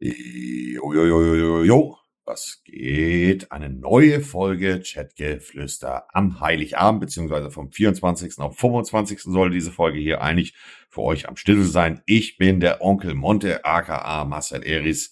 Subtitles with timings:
[0.00, 1.98] Jo, jo, jo, jo, jo.
[2.24, 3.50] Was geht?
[3.50, 8.38] Eine neue Folge Chatgeflüster am Heiligabend, beziehungsweise vom 24.
[8.38, 9.22] auf 25.
[9.22, 10.54] soll diese Folge hier eigentlich
[10.88, 12.02] für euch am Stissel sein.
[12.06, 15.10] Ich bin der Onkel Monte, aka Marcel Eris.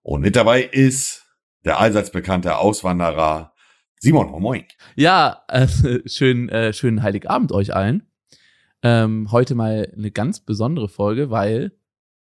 [0.00, 1.26] Und mit dabei ist
[1.66, 3.52] der allseits bekannte Auswanderer
[4.00, 4.30] Simon.
[4.40, 4.64] Moin.
[4.96, 5.66] Ja, äh,
[6.06, 8.06] schön, äh, schönen Heiligabend euch allen.
[8.82, 11.72] Ähm, heute mal eine ganz besondere Folge, weil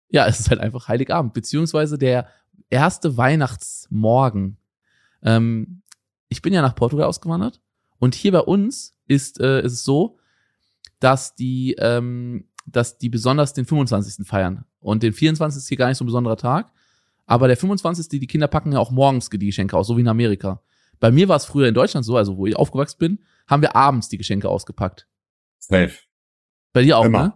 [0.10, 2.28] ja, es ist halt einfach Heiligabend, beziehungsweise der
[2.70, 4.58] erste Weihnachtsmorgen.
[5.22, 5.82] Ähm,
[6.28, 7.62] ich bin ja nach Portugal ausgewandert
[8.00, 10.18] und hier bei uns ist, äh, ist es so,
[11.00, 14.26] dass die, ähm, dass die besonders den 25.
[14.26, 14.66] feiern.
[14.80, 15.58] Und den 24.
[15.58, 16.72] ist hier gar nicht so ein besonderer Tag.
[17.26, 18.08] Aber der 25.
[18.08, 20.62] die Kinder packen ja auch morgens die Geschenke aus, so wie in Amerika.
[21.00, 23.76] Bei mir war es früher in Deutschland so, also wo ich aufgewachsen bin, haben wir
[23.76, 25.08] abends die Geschenke ausgepackt.
[25.60, 25.94] Safe.
[26.74, 27.24] Bei dir auch, Immer.
[27.24, 27.34] ne?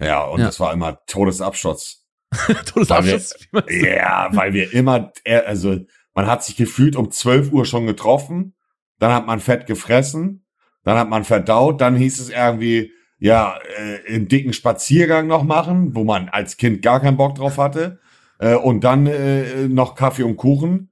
[0.00, 0.46] Ja, und Ja.
[0.46, 2.04] das war immer Todesabsturz.
[2.66, 3.34] Todesabschluss.
[3.40, 5.12] wie man- Ja, weil wir immer,
[5.46, 5.78] also
[6.14, 8.54] man hat sich gefühlt um 12 Uhr schon getroffen,
[8.98, 10.44] dann hat man Fett gefressen,
[10.84, 15.94] dann hat man verdaut, dann hieß es irgendwie, ja, äh, einen dicken Spaziergang noch machen,
[15.94, 18.00] wo man als Kind gar keinen Bock drauf hatte,
[18.38, 20.90] äh, und dann äh, noch Kaffee und Kuchen.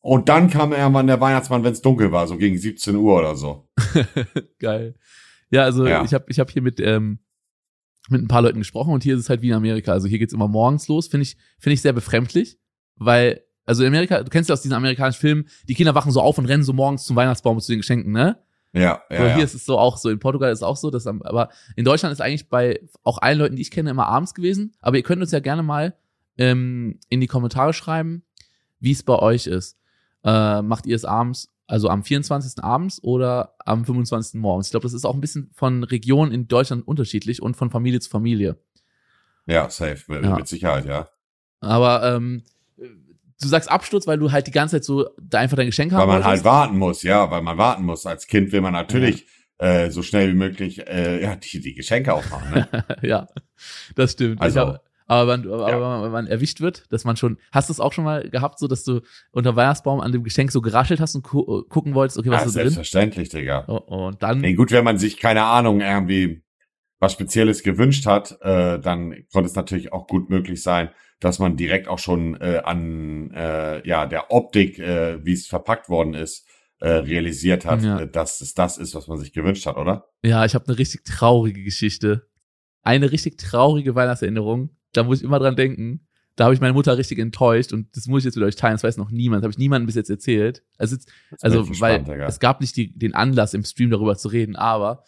[0.00, 3.34] Und dann kam irgendwann der Weihnachtsmann, wenn es dunkel war, so gegen 17 Uhr oder
[3.36, 3.68] so.
[4.58, 4.94] Geil.
[5.50, 6.04] Ja, also Ja.
[6.04, 7.18] ich habe ich hab hier mit, ähm,
[8.08, 9.92] mit ein paar Leuten gesprochen und hier ist es halt wie in Amerika.
[9.92, 12.58] Also hier geht's immer morgens los, finde ich, finde ich sehr befremdlich,
[12.96, 16.20] weil, also in Amerika, du kennst ja aus diesen amerikanischen Filmen, die Kinder wachen so
[16.20, 18.38] auf und rennen so morgens zum Weihnachtsbaum und zu den Geschenken, ne?
[18.72, 19.38] Ja, ja, so, hier ja.
[19.38, 22.12] ist es so auch so, in Portugal ist es auch so, dass, aber in Deutschland
[22.12, 24.74] ist eigentlich bei auch allen Leuten, die ich kenne, immer abends gewesen.
[24.80, 25.96] Aber ihr könnt uns ja gerne mal
[26.36, 28.24] ähm, in die Kommentare schreiben,
[28.78, 29.78] wie es bei euch ist.
[30.22, 32.64] Äh, macht ihr es abends, also am 24.
[32.64, 34.40] abends oder am 25.
[34.40, 34.66] morgens?
[34.66, 38.00] Ich glaube, das ist auch ein bisschen von Region in Deutschland unterschiedlich und von Familie
[38.00, 38.56] zu Familie.
[39.46, 40.34] ja, safe, mit, Ja.
[40.34, 41.08] mit Sicherheit, ja.
[41.60, 42.42] Aber ähm,
[43.40, 46.00] du sagst Absturz, weil du halt die ganze Zeit so da einfach dein Geschenk Weil
[46.00, 46.44] haben man halt wolltest?
[46.44, 48.04] warten muss, ja, weil man warten muss.
[48.06, 49.26] Als Kind will man natürlich
[49.58, 52.50] äh, so schnell wie möglich äh, ja, die, die Geschenke aufmachen.
[52.52, 52.84] Ne?
[53.02, 53.26] ja,
[53.96, 54.40] das stimmt.
[54.40, 54.76] Also,
[55.08, 56.02] aber wenn, aber ja.
[56.04, 58.68] wenn man erwischt wird, dass man schon, hast du es auch schon mal gehabt, so
[58.68, 59.00] dass du
[59.32, 62.46] unter Weihnachtsbaum an dem Geschenk so geraschelt hast und gu gucken wolltest, okay, was ja,
[62.46, 62.70] ist da drin?
[62.70, 63.64] selbstverständlich, Digga.
[63.66, 66.44] Oh, oh, und dann, Nee, gut, wenn man sich, keine Ahnung, irgendwie
[67.00, 71.56] was Spezielles gewünscht hat, äh, dann konnte es natürlich auch gut möglich sein, dass man
[71.56, 76.46] direkt auch schon äh, an äh, ja der Optik, äh, wie es verpackt worden ist,
[76.80, 78.00] äh, realisiert hat, Ja.
[78.00, 80.06] äh, dass es das ist, was man sich gewünscht hat, oder?
[80.22, 82.28] ja, ich habe eine richtig traurige Geschichte.
[82.82, 84.70] Eine richtig traurige Weihnachtserinnerung.
[84.92, 86.06] Da muss ich immer dran denken.
[86.36, 88.74] Da habe ich meine Mutter richtig enttäuscht und das muss ich jetzt mit euch teilen.
[88.74, 89.40] Das weiß noch niemand.
[89.42, 90.62] Das habe ich niemandem bis jetzt erzählt.
[90.78, 91.10] Also, jetzt,
[91.42, 92.26] also weil Digga.
[92.26, 95.02] es gab nicht die, den Anlass im Stream darüber zu reden, aber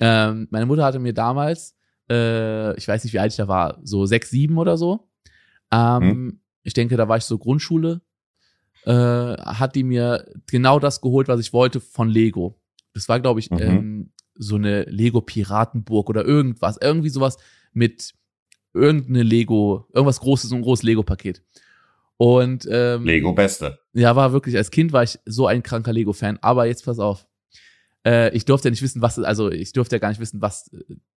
[0.00, 1.76] ähm, meine Mutter hatte mir damals,
[2.10, 5.08] äh, ich weiß nicht, wie alt ich da war, so sechs, sieben oder so.
[5.72, 6.40] Ähm, Hm.
[6.64, 8.00] Ich denke, da war ich so Grundschule.
[8.84, 12.60] Äh, hat die mir genau das geholt, was ich wollte von Lego.
[12.92, 13.58] Das war, glaube ich, Mhm.
[13.60, 16.76] ähm, so eine Lego-Piratenburg oder irgendwas.
[16.80, 17.36] Irgendwie sowas
[17.72, 18.14] mit
[18.76, 21.42] irgendeine Lego, irgendwas Großes, so ein großes Lego-Paket.
[22.18, 23.78] Und ähm, Lego Beste.
[23.92, 26.38] ja, war wirklich, als Kind war ich so ein kranker Lego-Fan.
[26.40, 27.26] Aber jetzt pass auf.
[28.06, 30.70] Äh, ich durfte ja nicht wissen, was, also ich durfte ja gar nicht wissen, was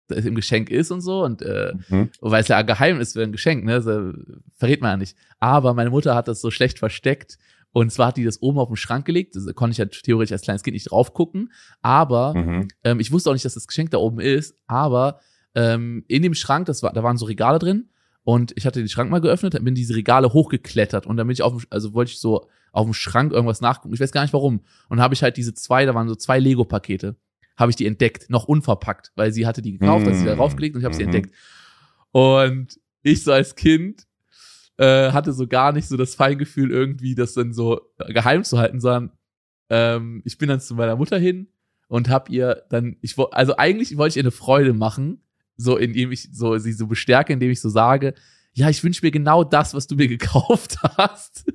[0.10, 1.24] äh, im Geschenk ist und so.
[1.24, 2.10] Und äh, Mhm.
[2.22, 3.76] weil es ja geheim ist für ein Geschenk, ne?
[3.76, 5.16] Äh, verrät man ja nicht.
[5.40, 7.38] Aber meine Mutter hat das so schlecht versteckt.
[7.74, 9.36] Und zwar hat die das oben auf den Schrank gelegt.
[9.36, 11.52] Das konnte ich ja theoretisch als kleines Kind nicht drauf gucken.
[11.84, 12.70] Aber Mhm.
[12.84, 15.20] ähm, ich wusste auch nicht, dass das Geschenk da oben ist, aber
[15.58, 17.90] ähm, in dem Schrank, das war, da waren so Regale drin
[18.24, 21.34] und ich hatte den Schrank mal geöffnet, dann bin diese Regale hochgeklettert und dann bin
[21.34, 23.94] ich auf, dem- also wollte ich so auf dem Schrank irgendwas nachgucken.
[23.96, 24.62] Ich weiß gar nicht warum.
[24.88, 27.16] Und habe ich halt diese zwei, da waren so zwei Lego-Pakete,
[27.58, 30.38] habe ich die entdeckt, noch unverpackt, weil sie hatte die gekauft, hat sie da Mm,
[30.38, 31.14] draufgelegt und ich habe sie mhm.
[31.14, 31.34] entdeckt.
[32.12, 34.04] Und ich so als Kind
[34.78, 38.80] äh, hatte so gar nicht so das Feingefühl irgendwie, das dann so geheim zu halten,
[38.80, 39.12] sondern
[39.70, 41.48] ähm, ich bin dann zu meiner Mutter hin
[41.88, 45.24] und hab ihr dann, ich also eigentlich wollte ich ihr eine Freude machen,
[45.58, 48.14] so indem ich so sie so bestärke, indem ich so sage,
[48.54, 51.46] ja, ich wünsche mir genau das, was du mir gekauft hast.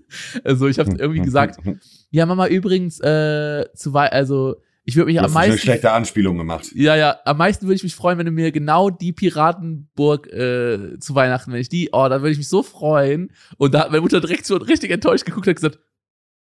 [0.45, 1.59] Also ich habe irgendwie gesagt,
[2.11, 5.63] ja, Mama, übrigens, äh, zu wei also ich würde mich Du am hast eine meisten
[5.63, 6.71] schlechte Anspielung gemacht.
[6.75, 10.99] ja, ja, am meisten würde ich mich freuen, wenn du mir genau die Piratenburg äh,
[10.99, 13.31] zu Weihnachten, wenn ich die, oh, da würde ich mich so freuen.
[13.59, 15.79] Und da hat meine Mutter direkt so richtig enttäuscht geguckt und hat gesagt,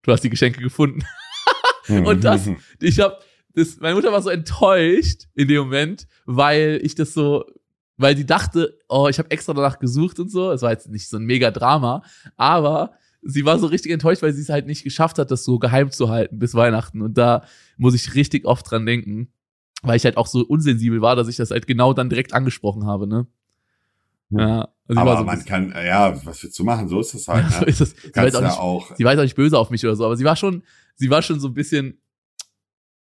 [0.02, 1.02] du hast die Geschenke gefunden.
[1.88, 2.48] Und das-
[2.80, 3.22] Ich hab,
[3.54, 7.44] das, meine Mutter war so enttäuscht in dem Moment, weil ich das so,
[7.96, 10.50] weil sie dachte, oh, ich habe extra danach gesucht und so.
[10.50, 12.02] Es war jetzt nicht so ein mega Drama,
[12.36, 15.58] aber sie war so richtig enttäuscht, weil sie es halt nicht geschafft hat, das so
[15.58, 17.02] geheim zu halten bis Weihnachten.
[17.02, 17.44] Und da
[17.76, 19.32] muss ich richtig oft dran denken,
[19.82, 22.86] weil ich halt auch so unsensibel war, dass ich das halt genau dann direkt angesprochen
[22.86, 23.26] habe, ne?
[24.30, 24.68] Ja.
[24.88, 26.88] Also aber so man kann, ja, was willst du machen?
[26.88, 27.50] So ist das halt.
[27.52, 27.66] so Ne?
[27.66, 27.90] ist es.
[27.90, 28.96] Sie war, jetzt auch ja nicht, auch.
[28.96, 30.62] sie war jetzt auch nicht böse auf mich oder so, aber sie war schon,
[30.96, 31.98] sie war schon so ein bisschen.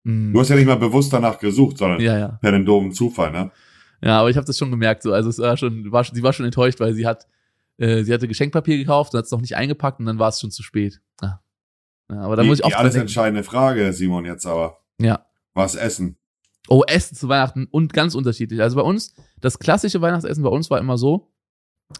[0.05, 2.29] Mm, Du hast ja nicht mal bewusst danach gesucht, sondern ja, ja.
[2.41, 3.51] per den doofen Zufall, ne?
[4.03, 5.03] Ja, aber ich habe das schon gemerkt.
[5.05, 7.27] So, also es war schon, war, schon- sie war schon enttäuscht, weil sie hat,
[7.79, 10.41] äh, sie hatte Geschenkpapier gekauft und hat es noch nicht eingepackt und dann war es
[10.41, 11.01] schon zu spät.
[11.23, 11.41] Ja.
[12.11, 13.07] ja aber da die, muss ich die oft alles denken.
[13.07, 14.79] entscheidende Frage, Simon, jetzt aber.
[15.01, 15.25] Ja.
[15.55, 16.17] Was essen?
[16.69, 18.61] Oh, Essen zu Weihnachten und ganz unterschiedlich.
[18.61, 21.29] Also bei uns, das klassische Weihnachtsessen bei uns war immer so,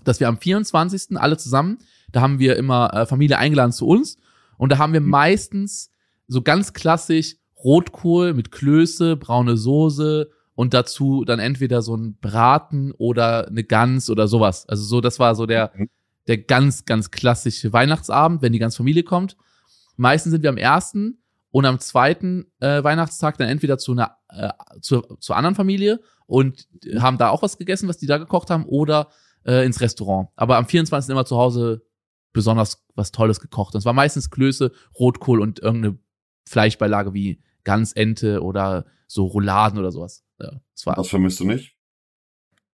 [0.05, 1.19] dass wir am 24.
[1.21, 1.79] alle zusammen,
[2.11, 4.17] da haben wir immer äh, Familie eingeladen zu uns
[4.59, 5.09] und da haben wir Mhm.
[5.11, 5.91] meistens
[6.29, 12.93] so ganz klassisch Rotkohl mit Klöße, braune Soße und dazu dann entweder so ein Braten
[12.93, 14.69] oder eine Gans oder sowas.
[14.69, 15.89] Also so, das war so der, Mhm.
[16.27, 19.37] der ganz, ganz klassische Weihnachtsabend, wenn die ganze Familie kommt.
[19.97, 24.51] Meistens sind wir am ersten und am zweiten äh, Weihnachtstag dann entweder zu einer äh,
[24.81, 26.67] zur, zur anderen Familie und
[26.99, 29.09] haben da auch was gegessen, was die da gekocht haben, oder
[29.45, 30.29] äh, ins Restaurant.
[30.37, 31.11] Aber am 24.
[31.11, 31.83] immer zu Hause
[32.33, 33.75] besonders was Tolles gekocht.
[33.75, 35.99] Und es war meistens Klöße, Rotkohl und irgendeine
[36.49, 40.25] Fleischbeilage wie Gans, Ente oder so Rouladen oder sowas.
[40.41, 41.77] Ja, das war Was vermisst du nicht?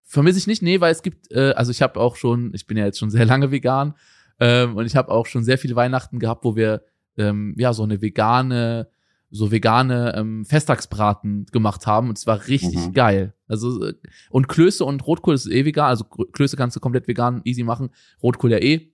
[0.05, 2.79] Vermisse ich nicht, nee, weil es gibt, äh, also ich habe auch schon, ich bin
[2.79, 3.95] ja jetzt schon sehr lange vegan
[4.41, 6.83] ähm, und ich habe auch schon sehr viele Weihnachten gehabt, wo wir
[7.19, 8.89] ähm, ja so eine vegane,
[9.31, 12.93] so vegane ähm, Festtagsbraten gemacht haben und es war richtig Mhm.
[12.95, 13.35] geil.
[13.49, 13.95] Also äh,
[14.31, 17.91] und Klöße und Rotkohl ist eh vegan, also Klöße kannst du komplett vegan easy machen,
[18.23, 18.91] Rotkohl ja eh.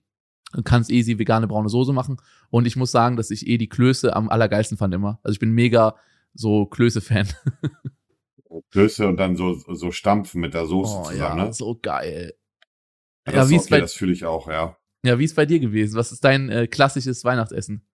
[0.55, 2.17] Du kannst easy vegane braune Soße machen
[2.49, 5.19] und ich muss sagen, dass ich eh die Klöße am allergeilsten fand immer.
[5.23, 5.95] Also ich bin mega
[6.33, 7.27] so Klöße-Fan.
[8.71, 11.53] Klöße und dann so, so stampfen mit der Soße Oh zusammen, ja, ne?
[11.53, 12.33] so geil.
[13.27, 14.77] Ja, Ja, das, wie ist ist okay, bei- das fühle ich auch, ja.
[15.03, 15.97] Ja, wie ist bei dir gewesen?
[15.97, 17.85] Was ist dein äh, klassisches Weihnachtsessen?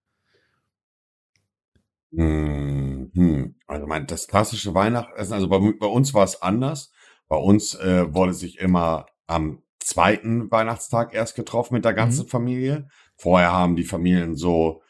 [2.13, 3.55] Hm, hm.
[3.67, 6.91] Also mein, das klassische Weihnachtsessen, also bei, bei uns war es anders.
[7.27, 12.87] Bei uns äh, wurde sich immer am zweiten Weihnachtstag erst getroffen mit der ganzen Familie.
[13.17, 14.81] Vorher haben die Familien so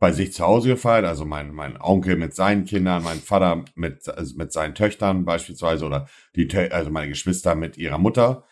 [0.00, 4.08] bei sich zu Hause gefeiert, also mein, mein Onkel mit seinen Kindern, mein Vater mit,
[4.08, 8.44] also mit seinen Töchtern beispielsweise oder die, also meine Geschwister mit ihrer Mutter.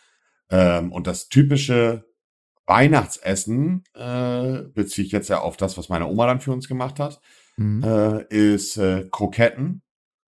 [0.51, 2.05] Ähm, und das typische
[2.67, 6.99] Weihnachtsessen äh, beziehe ich jetzt ja auf das, was meine Oma dann für uns gemacht
[7.01, 7.21] hat
[7.59, 7.83] Mhm.
[7.85, 9.83] äh, ist äh, Kroketten,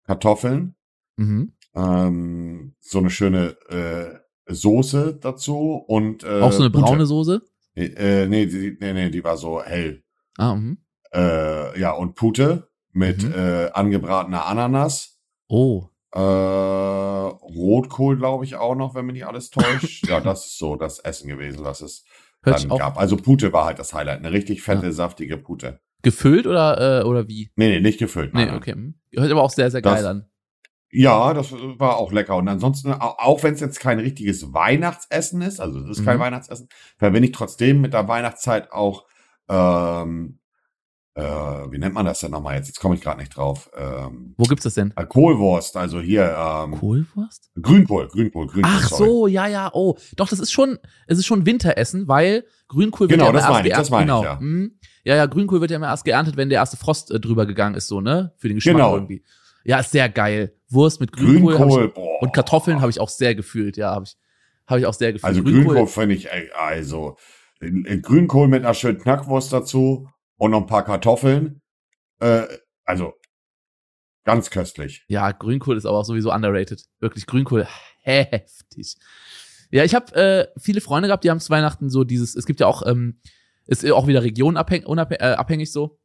[0.05, 0.75] Kartoffeln,
[1.15, 1.53] Mhm.
[1.73, 7.41] ähm, so eine schöne äh, Soße dazu und äh, Auch so eine braune Soße?
[7.75, 10.03] Äh, nee, die, nee, nee, die war so hell.
[10.37, 10.77] Ah, mhm.
[11.13, 13.33] Äh, ja, und Pute mit Mhm.
[13.33, 15.19] äh, angebratener Ananas.
[15.47, 15.87] Oh.
[16.13, 20.07] Äh, Rotkohl, glaube ich, auch noch, wenn mich nicht alles täuscht.
[20.07, 22.05] ja, das ist so das Essen gewesen, was es
[22.43, 22.97] Hört dann gab.
[22.97, 24.19] Also Pute war halt das Highlight.
[24.19, 25.79] Eine richtig fette, saftige Pute.
[26.01, 27.49] gefüllt oder, äh, oder wie?
[27.55, 28.33] Nee, nee, nicht gefüllt.
[28.33, 28.53] Nein.
[28.55, 28.75] okay.
[28.75, 28.95] mhm.
[29.15, 30.25] Hört aber auch sehr, sehr geil Das- an.
[30.95, 32.35] Ja, das war auch lecker.
[32.35, 36.17] Und ansonsten, au- auch wenn es jetzt kein richtiges Weihnachtsessen ist, also es ist kein
[36.17, 36.21] Mhm.
[36.21, 39.05] Weihnachtsessen, verbinde ich trotzdem mit der Weihnachtszeit auch,
[39.49, 40.39] ähm,
[41.15, 42.67] äh, wie nennt man das denn nochmal jetzt?
[42.67, 43.69] Jetzt komme ich gerade nicht drauf.
[43.77, 44.93] Ähm, Wo gibt's das denn?
[44.95, 47.51] äh, Kohlwurst, also hier ähm, Kohlwurst?
[47.61, 48.71] Grünkohl, Grünkohl, Grünkohl.
[48.75, 49.03] Ach sorry.
[49.05, 49.95] so, ja, ja, oh.
[50.15, 53.47] Doch, das ist schon, es ist schon Winteressen, weil Grünkohl wird Genau, ja immer das
[53.47, 54.23] erst meine ich, das meine ich, genau.
[54.23, 54.39] ja.
[54.39, 54.79] mhm.
[55.03, 57.75] ja, ja, Grünkohl wird ja immer erst geerntet, wenn der erste Frost äh, drüber gegangen
[57.75, 58.33] ist, so, ne?
[58.37, 58.95] Für den Geschmack Genau.
[58.95, 59.23] irgendwie.
[59.65, 60.55] Ja, ist sehr geil.
[60.73, 64.05] Wurst mit Grünkohl, hab Grünkohl, ich, und Kartoffeln habe ich auch sehr gefühlt, ja, habe
[64.05, 64.17] ich,
[64.67, 65.29] habe ich auch sehr gefühlt.
[65.29, 67.17] Also Grünkohl finde ich, also
[67.59, 71.61] Grünkohl mit einer schönen Knackwurst dazu und noch ein paar Kartoffeln.
[72.19, 72.43] Äh,
[72.85, 73.13] also
[74.23, 75.05] ganz köstlich.
[75.07, 76.83] Ja, Grünkohl ist aber auch sowieso underrated.
[76.99, 77.67] Wirklich Grünkohl
[78.01, 78.95] heftig.
[79.71, 82.59] Ja, ich habe äh, viele Freunde gehabt, die haben zu Weihnachten so dieses, es gibt
[82.59, 83.19] ja auch, ähm,
[83.65, 85.99] ist auch wieder regionabhängig äh, abhängig so.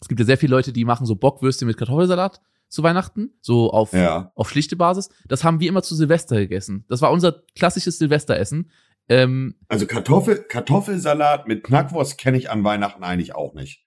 [0.00, 3.70] Es gibt ja sehr viele Leute, die machen so Bockwürste mit Kartoffelsalat zu Weihnachten, so
[3.72, 4.32] auf, Ja.
[4.34, 5.10] auf schlichte Basis.
[5.28, 6.86] Das haben wir immer zu Silvester gegessen.
[6.88, 8.70] Das war unser klassisches Silvesteressen.
[9.08, 13.84] Ähm, Also Kartoffel, Kartoffelsalat mit Knackwurst kenne ich an Weihnachten eigentlich auch nicht.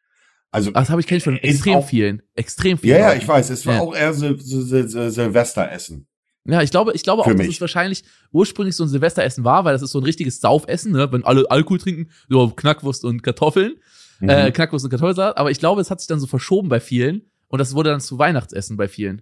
[0.52, 2.22] Also das habe ich kenn ich von extrem auch- vielen.
[2.36, 3.00] Extrem vielen.
[3.00, 3.82] ja, ja, ich weiß, es war Ja.
[3.82, 6.08] auch eher Sil Sil Sil Silvesteressen.
[6.46, 7.56] Ja, ich glaube, ich glaube auch, Für dass mich.
[7.56, 11.10] es wahrscheinlich ursprünglich so ein Silvesteressen war, weil das ist so ein richtiges Saufessen, ne?
[11.12, 13.76] wenn alle Alkohol trinken, so Knackwurst und Kartoffeln,
[14.20, 14.30] Mhm.
[14.30, 15.38] äh, Knackwurst und Kartoffelsalat.
[15.38, 18.02] Aber ich glaube, es hat sich dann so verschoben bei vielen und das wurde dann
[18.02, 19.22] zu Weihnachtsessen bei vielen.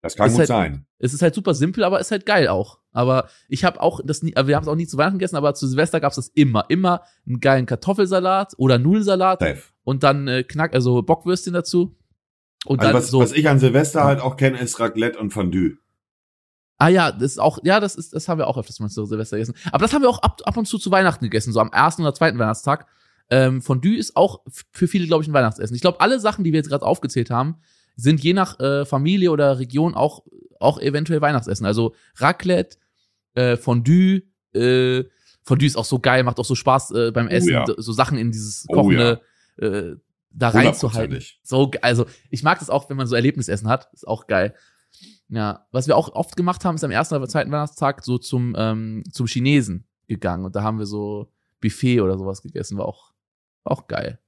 [0.00, 0.86] das kann ist gut halt- sein.
[0.98, 2.78] Es ist halt super simpel, aber ist halt geil auch.
[2.92, 5.36] Aber ich habe auch das nie, aber wir haben es auch nie zu Weihnachten gegessen,
[5.36, 9.62] aber zu Silvester gab's das immer, immer einen geilen Kartoffelsalat oder Nudelsalat Safe.
[9.84, 11.94] und dann äh, Knack, also Bockwürstchen dazu.
[12.64, 13.20] Und Also dann was, so.
[13.20, 15.76] was ich an Silvester halt auch kenne, ist Raclette und Fondue.
[16.78, 19.04] Ah ja, das ist auch, ja, das ist, das haben wir auch öfters mal zu
[19.04, 19.54] Silvester gegessen.
[19.70, 22.00] Aber das haben wir auch ab, ab und zu zu Weihnachten gegessen, so am ersten
[22.02, 22.86] oder zweiten Weihnachtstag.
[23.30, 24.40] Ähm, Fondue ist auch
[24.72, 25.74] für viele, glaube ich, ein Weihnachtsessen.
[25.74, 27.56] Ich glaube, alle Sachen, die wir jetzt gerade aufgezählt haben,
[27.96, 30.24] sind je nach äh, Familie oder Region auch,
[30.60, 31.66] auch eventuell Weihnachtsessen.
[31.66, 32.78] Also Raclette,
[33.34, 34.22] äh, Fondue,
[34.54, 35.04] äh,
[35.42, 37.64] Fondue ist auch so geil, macht auch so Spaß äh, beim Essen, ja.
[37.76, 39.20] so Sachen in dieses Oh Kochende
[39.56, 39.96] äh,
[40.30, 41.22] da reinzuhalten.
[41.42, 44.54] So, also ich mag das auch, wenn man so Erlebnisessen hat, ist auch geil.
[45.28, 48.54] Ja, was wir auch oft gemacht haben, ist am ersten oder zweiten Weihnachtstag so zum
[48.56, 51.30] ähm, zum Chinesen gegangen und da haben wir so
[51.60, 53.12] Buffet oder sowas gegessen, war auch
[53.70, 54.18] auch geil.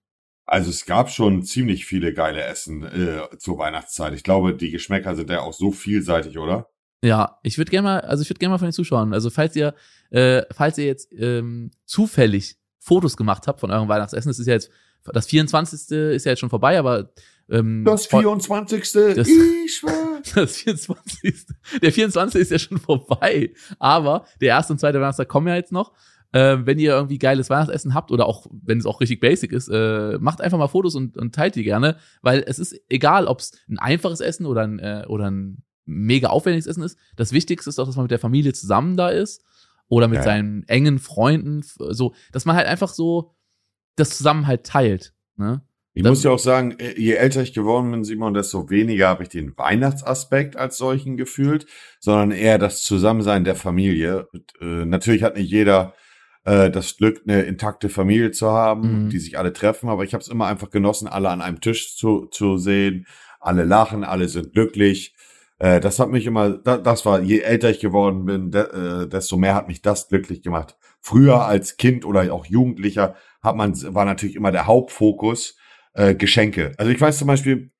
[0.46, 4.12] Also es gab schon ziemlich viele geile Essen äh, zur Weihnachtszeit.
[4.14, 6.68] Ich glaube, die Geschmäcker sind ja auch so vielseitig, oder?
[7.04, 9.54] Ja, ich würde gerne mal, also ich würde gerne mal von den Zuschauern, also falls
[9.56, 9.74] ihr,
[10.10, 14.54] äh, falls ihr jetzt ähm, zufällig Fotos gemacht habt von eurem Weihnachtsessen, das ist ja
[14.54, 14.70] jetzt,
[15.04, 15.90] das 24.
[15.92, 17.10] ist ja jetzt schon vorbei, aber
[17.48, 18.92] ähm, Das vor- 24.
[18.92, 20.20] Das- ich war.
[20.34, 21.46] das 24.
[21.80, 22.40] Der 24.
[22.40, 25.92] ist ja schon vorbei, aber der erste und zweite Weihnachtstag kommen ja jetzt noch.
[26.32, 29.68] Ähm, wenn ihr irgendwie geiles Weihnachtsessen habt oder auch wenn es auch richtig basic ist,
[29.68, 33.40] äh, macht einfach mal Fotos und, und teilt die gerne, weil es ist egal, ob
[33.40, 36.96] es ein einfaches Essen oder ein, äh, oder ein mega aufwendiges Essen ist.
[37.16, 39.44] Das Wichtigste ist doch, dass man mit der Familie zusammen da ist
[39.88, 40.22] oder mit Ja.
[40.22, 43.34] seinen engen Freunden, so, dass man halt einfach so
[43.96, 45.12] das zusammen halt teilt.
[45.36, 45.62] Ne?
[45.94, 49.08] Ich Das- muss ja auch sagen, äh, je älter ich geworden bin, Simon, desto weniger
[49.08, 51.66] habe ich den Weihnachtsaspekt als solchen gefühlt,
[51.98, 54.28] sondern eher das Zusammensein der Familie.
[54.32, 55.92] Und, äh, natürlich hat nicht jeder
[56.44, 59.08] äh, das Glück, eine intakte Familie zu haben, Mhm.
[59.10, 61.96] die sich alle treffen, aber ich habe es immer einfach genossen, alle an einem Tisch
[61.96, 63.06] zu, zu sehen.
[63.40, 65.14] Alle lachen, alle sind glücklich.
[65.58, 68.62] Äh, das hat mich immer, da, das war, je älter ich geworden bin, de,
[69.04, 70.76] äh, desto mehr hat mich das glücklich gemacht.
[71.00, 75.56] Früher als Kind oder auch Jugendlicher hat man, war natürlich immer der Hauptfokus,
[75.94, 76.72] äh, Geschenke.
[76.76, 77.72] Also ich weiß zum Beispiel,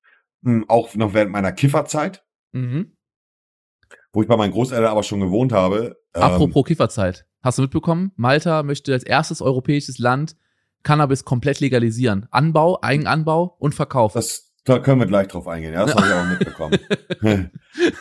[0.43, 2.97] mh, auch noch während meiner Kifferzeit, Mhm.
[4.13, 5.97] wo ich bei meinen Großeltern aber schon gewohnt habe.
[6.15, 7.27] ähm, Apropos Kifferzeit.
[7.43, 8.13] Hast du mitbekommen?
[8.17, 10.37] Malta möchte als erstes europäisches Land
[10.83, 12.27] Cannabis komplett legalisieren.
[12.31, 14.13] Anbau, Eigenanbau und Verkauf.
[14.13, 15.73] das, da können wir gleich drauf eingehen.
[15.73, 16.79] Ja, das habe ich auch mitbekommen.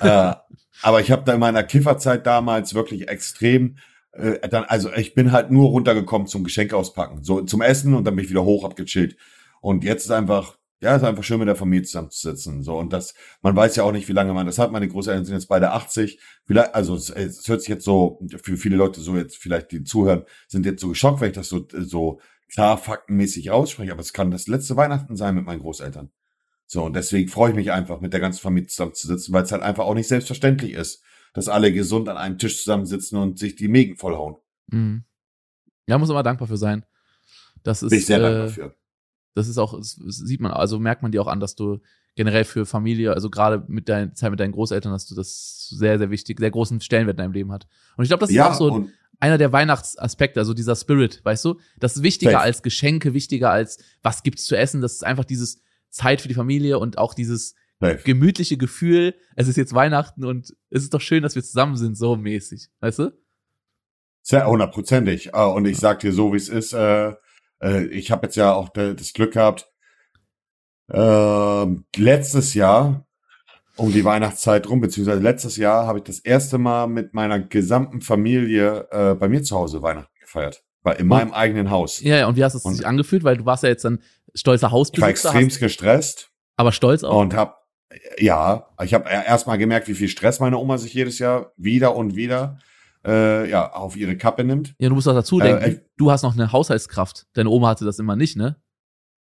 [0.01, 0.33] äh,
[0.81, 3.77] aber ich habe da in meiner Kifferzeit damals wirklich extrem,
[4.11, 8.05] äh, dann, also ich bin halt nur runtergekommen zum Geschenke auspacken, so zum Essen und
[8.05, 9.17] dann bin ich wieder hoch, hab gechillt.
[9.61, 12.63] Und jetzt ist einfach, ja, ist einfach schön mit der Familie zusammenzusitzen.
[12.63, 14.71] So und das, man weiß ja auch nicht, wie lange man das hat.
[14.71, 16.19] Meine Großeltern sind jetzt beide 80.
[16.45, 19.83] Vielleicht, also es, es hört sich jetzt so für viele Leute so jetzt vielleicht die
[19.83, 23.91] zuhören, sind jetzt so geschockt, weil ich das so so klar faktenmäßig ausspreche.
[23.91, 26.11] Aber es kann das letzte Weihnachten sein mit meinen Großeltern.
[26.65, 29.63] So, und deswegen freue ich mich einfach, mit der ganzen Familie zusammenzusitzen, weil es halt
[29.63, 33.67] einfach auch nicht selbstverständlich ist, dass alle gesund an einem Tisch zusammensitzen und sich die
[33.67, 34.35] Mägen vollhauen.
[34.67, 35.03] Mhm.
[35.87, 36.85] Ja, muss mal dankbar für sein.
[37.63, 38.78] Das ist, Bin ich sehr äh, dankbar für.
[39.35, 41.79] Das ist auch, das sieht man, also merkt man dir auch an, dass du
[42.15, 45.97] generell für Familie, also gerade mit deiner Zeit mit deinen Großeltern, dass du das sehr,
[45.97, 47.67] sehr wichtig, sehr großen Stellenwert in deinem Leben hat.
[47.95, 48.89] Und ich glaube, das ist Ja, auch so
[49.21, 51.59] einer der Weihnachtsaspekte, also dieser Spirit, weißt du?
[51.79, 52.43] Das ist wichtiger Safe.
[52.43, 54.81] als Geschenke, wichtiger als was gibt's zu essen.
[54.81, 58.01] Das ist einfach dieses Zeit für die Familie und auch dieses safe.
[58.03, 61.95] gemütliche Gefühl, es ist jetzt Weihnachten und es ist doch schön, dass wir zusammen sind,
[61.97, 63.11] so mäßig, weißt du?
[64.21, 65.33] Sehr hundertprozentig.
[65.33, 66.73] Äh, Und ich sag dir so, wie es ist.
[66.73, 67.13] Äh,
[67.61, 69.71] äh, ich habe jetzt ja auch das Glück gehabt,
[70.91, 73.05] ähm, letztes Jahr
[73.77, 78.01] um die Weihnachtszeit rum, beziehungsweise letztes Jahr habe ich das erste Mal mit meiner gesamten
[78.01, 80.63] Familie äh, bei mir zu Hause Weihnachten gefeiert.
[80.81, 81.99] Bei, in meinem eigenen Haus.
[82.01, 83.23] Ja, ja, und wie hast du es Und- sich angefühlt?
[83.23, 84.01] Weil du warst ja jetzt dann
[84.33, 87.19] stolzer Ich war Hausbesitzer, extremst hast, gestresst aber stolz auch.
[87.19, 87.53] und habe
[88.19, 91.95] ja, ich habe erst mal gemerkt, wie viel Stress meine Oma sich jedes Jahr wieder
[91.95, 92.59] und wieder
[93.05, 94.75] äh, ja auf ihre Kappe nimmt.
[94.79, 97.27] ja, du musst auch dazu Äh, denken, ich- du hast noch eine Haushaltskraft.
[97.33, 98.55] Deine Oma hatte das immer nicht, ne?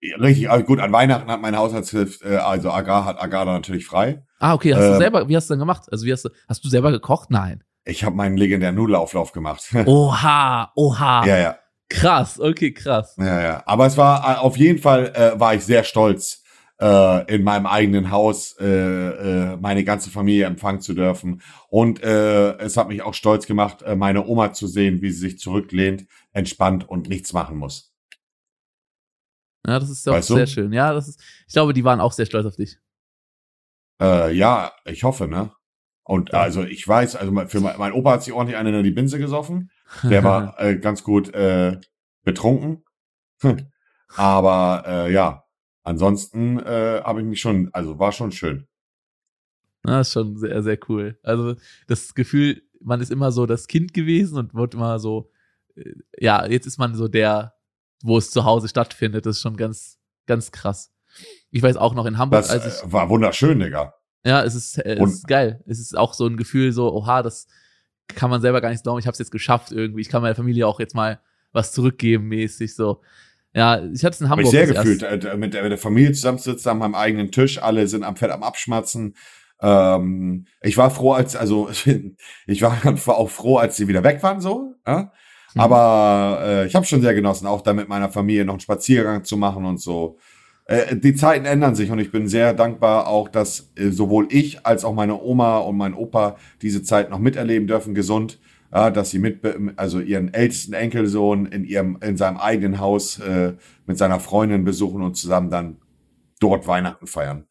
[0.03, 3.53] Ja, Richtig, also gut, an Weihnachten hat meine Haushaltshilfe, äh, also Agar hat Agar da
[3.53, 4.25] natürlich frei.
[4.39, 5.83] Ah, okay, hast du Ähm, selber, wie hast du denn gemacht?
[5.91, 7.29] Also wie hast du, hast du selber gekocht?
[7.29, 7.63] Nein.
[7.85, 9.63] Ich habe meinen legendären Nudelauflauf gemacht.
[9.85, 11.25] Oha, oha.
[11.27, 11.57] ja, ja,
[11.89, 13.15] Krass, okay, krass.
[13.19, 13.63] ja, ja.
[13.65, 16.40] Aber es war äh, auf jeden Fall äh, war ich sehr stolz,
[16.81, 21.41] äh, in meinem eigenen Haus äh, äh, meine ganze Familie empfangen zu dürfen.
[21.69, 25.19] Und äh, es hat mich auch stolz gemacht, äh, meine Oma zu sehen, wie sie
[25.19, 27.93] sich zurücklehnt, entspannt und nichts machen muss.
[29.67, 30.13] Ja, das ist du?
[30.17, 30.73] sehr schön.
[30.73, 32.79] Ja, das ist, ich glaube, die waren auch sehr stolz auf dich.
[34.01, 35.51] Äh, ja, ich hoffe, ne?
[36.03, 38.83] Und also ich weiß, also mein- für mein, mein Opa hat sich ordentlich eine in
[38.83, 39.69] die Binse gesoffen.
[40.01, 41.79] Der war äh, ganz gut äh,
[42.23, 42.83] betrunken.
[44.17, 45.40] Aber äh, ja,
[45.83, 48.67] ansonsten äh, habe ich mich schon, also war schon schön.
[49.83, 51.17] Das ist schon sehr, sehr cool.
[51.23, 51.55] Also
[51.87, 55.31] das Gefühl, man ist immer so das Kind gewesen und wird immer so,
[55.75, 57.53] äh, ja, jetzt ist man so der,
[58.03, 59.25] wo es zu Hause stattfindet.
[59.25, 60.93] Das ist schon ganz, ganz krass.
[61.49, 63.95] Ich weiß auch noch in Hamburg, Das als ich, äh, war wunderschön, Digga.
[64.25, 65.63] ja, es ist, äh, es und- ist geil.
[65.67, 67.47] Es ist auch so ein Gefühl, so, oha, das
[68.07, 68.99] kann man selber gar nicht glauben.
[68.99, 70.01] Ich habe es jetzt geschafft irgendwie.
[70.01, 71.19] Ich kann meiner Familie auch jetzt mal
[71.53, 73.01] was zurückgeben, mäßig so.
[73.53, 74.45] Ja, ich hatte es in Hab Hamburg.
[74.45, 77.87] ich sehr gefühlt, äh, mit der, mit der Familie zusammensitzen an meinem eigenen Tisch, alle
[77.87, 79.15] sind am Fett am Abschmatzen.
[79.61, 81.69] Ähm, ich war froh, als, also
[82.47, 82.77] ich war
[83.07, 84.75] auch froh, als sie wieder weg waren, so.
[84.87, 85.11] Ja?
[85.53, 85.61] Mhm.
[85.61, 89.23] Aber äh, ich habe schon sehr genossen, auch da mit meiner Familie noch einen Spaziergang
[89.23, 90.17] zu machen und so.
[90.65, 94.65] Äh, die Zeiten ändern sich und ich bin sehr dankbar auch, dass äh, sowohl ich
[94.65, 98.39] als auch meine Oma und mein Opa diese Zeit noch miterleben dürfen, gesund.
[98.73, 99.41] Ja, dass sie mit,
[99.75, 103.53] also ihren ältesten Enkelsohn in ihrem, in seinem eigenen Haus äh,
[103.85, 105.77] mit seiner Freundin besuchen und zusammen dann
[106.39, 107.47] dort Weihnachten feiern.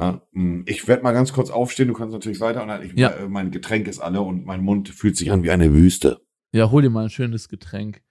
[0.00, 2.62] Ja, mm, ich werde mal ganz kurz aufstehen, du kannst natürlich weiter.
[2.62, 3.10] Und ich, ja.
[3.10, 6.20] Äh, mein Getränk ist alle und mein Mund fühlt sich an wie eine Wüste.
[6.52, 8.02] Ja, hol dir mal ein schönes Getränk.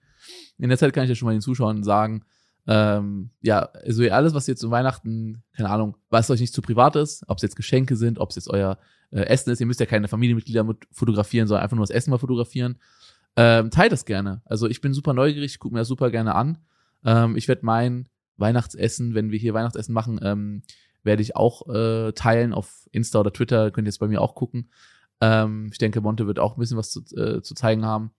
[0.58, 2.24] In der Zeit kann ich ja schon mal den Zuschauern sagen,
[2.66, 6.96] ähm, ja, also alles, was jetzt zu Weihnachten, keine Ahnung, was euch nicht zu privat
[6.96, 8.78] ist, ob es jetzt Geschenke sind, ob es jetzt euer
[9.14, 12.10] äh, Essen ist, ihr müsst ja keine Familienmitglieder mit fotografieren, sondern einfach nur das Essen
[12.10, 12.78] mal fotografieren.
[13.36, 14.42] Ähm, teilt das gerne.
[14.44, 16.58] Also ich bin super neugierig, gucke mir das super gerne an.
[17.04, 20.62] Ähm, ich werde mein Weihnachtsessen, wenn wir hier Weihnachtsessen machen, ähm,
[21.04, 24.34] werde ich auch äh, teilen auf Insta oder Twitter, könnt ihr jetzt bei mir auch
[24.34, 24.70] gucken.
[25.20, 28.10] Ähm, ich denke, Monte wird auch ein bisschen was zu, äh, zu zeigen haben.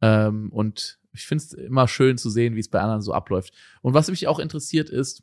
[0.00, 3.54] Ähm, und ich finde es immer schön zu sehen, wie es bei anderen so abläuft.
[3.82, 5.22] Und was mich auch interessiert ist,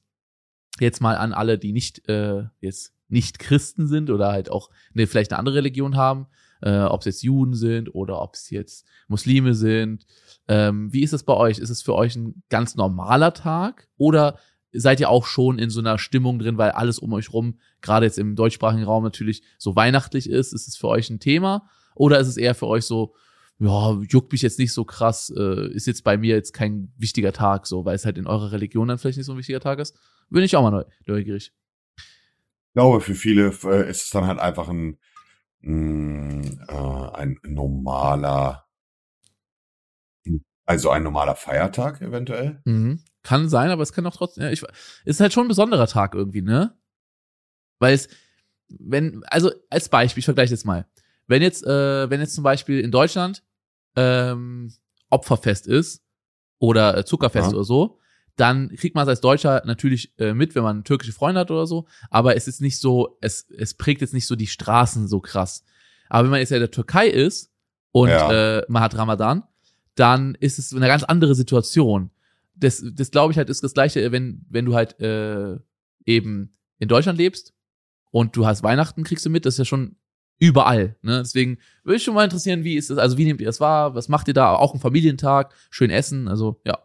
[0.79, 5.07] jetzt mal an alle, die nicht äh, jetzt nicht Christen sind oder halt auch ne,
[5.07, 6.27] vielleicht eine andere Religion haben,
[6.61, 10.05] äh, ob es jetzt Juden sind oder ob es jetzt Muslime sind.
[10.47, 11.59] Ähm, wie ist es bei euch?
[11.59, 14.39] Ist es für euch ein ganz normaler Tag oder
[14.73, 18.05] seid ihr auch schon in so einer Stimmung drin, weil alles um euch rum, gerade
[18.05, 20.53] jetzt im deutschsprachigen Raum natürlich so weihnachtlich ist?
[20.53, 21.69] Ist es für euch ein Thema?
[21.95, 23.13] Oder ist es eher für euch so,
[23.59, 27.33] ja, juckt mich jetzt nicht so krass, äh, ist jetzt bei mir jetzt kein wichtiger
[27.33, 29.79] Tag, so, weil es halt in eurer Religion dann vielleicht nicht so ein wichtiger Tag
[29.79, 29.95] ist.
[30.29, 31.51] Bin ich auch mal neugierig.
[32.71, 34.97] Ich glaube, für viele äh, ist es dann halt einfach ein,
[35.59, 38.65] mh, mm, äh, ein normaler,
[40.65, 42.61] also ein normaler Feiertag eventuell.
[42.63, 43.03] Mhm.
[43.23, 44.63] Kann sein, aber es kann auch trotzdem, ja, ich,
[45.03, 46.77] ist halt schon ein besonderer Tag irgendwie, ne?
[47.79, 48.07] Weil es,
[48.69, 50.87] wenn, also als Beispiel, ich vergleiche jetzt mal.
[51.27, 53.43] Wenn jetzt, äh, wenn jetzt zum Beispiel in Deutschland
[53.97, 54.73] ähm,
[55.09, 56.05] Opferfest ist
[56.57, 57.53] oder äh, Zuckerfest ja.
[57.53, 57.99] oder so,
[58.41, 61.67] dann kriegt man es als Deutscher natürlich äh, mit, wenn man türkische Freunde hat oder
[61.67, 61.85] so.
[62.09, 65.63] Aber es ist nicht so, es, es prägt jetzt nicht so die Straßen so krass.
[66.09, 67.51] Aber wenn man jetzt ja in der Türkei ist
[67.91, 68.57] und ja.
[68.57, 69.43] äh, man hat Ramadan,
[69.93, 72.09] dann ist es eine ganz andere Situation.
[72.55, 75.59] Das, das glaube ich halt ist das gleiche, wenn, wenn du halt äh,
[76.07, 77.53] eben in Deutschland lebst
[78.09, 79.97] und du hast Weihnachten, kriegst du mit, das ist ja schon
[80.39, 80.95] überall.
[81.03, 81.19] Ne?
[81.19, 83.93] Deswegen würde ich schon mal interessieren, wie ist das, also wie nehmt ihr das wahr?
[83.93, 84.55] Was macht ihr da?
[84.55, 86.79] Auch ein Familientag, schön essen, also ja.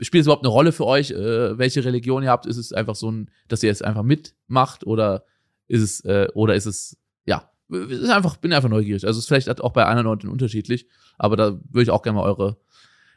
[0.00, 2.46] Spielt es überhaupt eine Rolle für euch, äh, welche Religion ihr habt?
[2.46, 5.24] Ist es einfach so ein, dass ihr es einfach mitmacht oder
[5.66, 9.04] ist es, äh, oder ist es, ja, ist einfach, bin einfach neugierig.
[9.04, 12.18] Also es ist vielleicht auch bei anderen Leuten unterschiedlich, aber da würde ich auch gerne
[12.18, 12.58] mal eure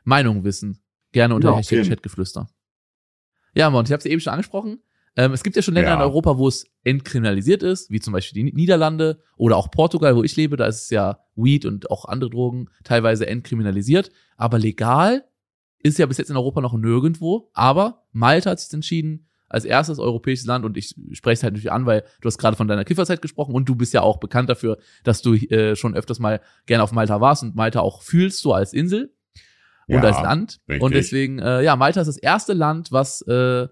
[0.03, 0.81] Meinung wissen.
[1.11, 2.47] Gerne unter ja, Hashtag Chatgeflüster.
[3.53, 4.81] Ja, Mont, ich habe es eben schon angesprochen.
[5.17, 5.95] Ähm, es gibt ja schon Länder ja.
[5.95, 10.23] in Europa, wo es entkriminalisiert ist, wie zum Beispiel die Niederlande oder auch Portugal, wo
[10.23, 10.55] ich lebe.
[10.55, 14.11] Da ist es ja Weed und auch andere Drogen teilweise entkriminalisiert.
[14.37, 15.25] Aber legal
[15.83, 17.49] ist ja bis jetzt in Europa noch nirgendwo.
[17.53, 21.71] Aber Malta hat sich entschieden, als erstes europäisches Land, und ich spreche es halt natürlich
[21.71, 24.49] an, weil du hast gerade von deiner Kifferzeit gesprochen und du bist ja auch bekannt
[24.49, 28.39] dafür, dass du äh, schon öfters mal gerne auf Malta warst und Malta auch fühlst,
[28.39, 29.13] so als Insel
[29.87, 30.61] und ja, als Land.
[30.69, 30.81] Richtig.
[30.81, 33.67] Und deswegen, äh, ja, Malta ist das erste Land, was äh,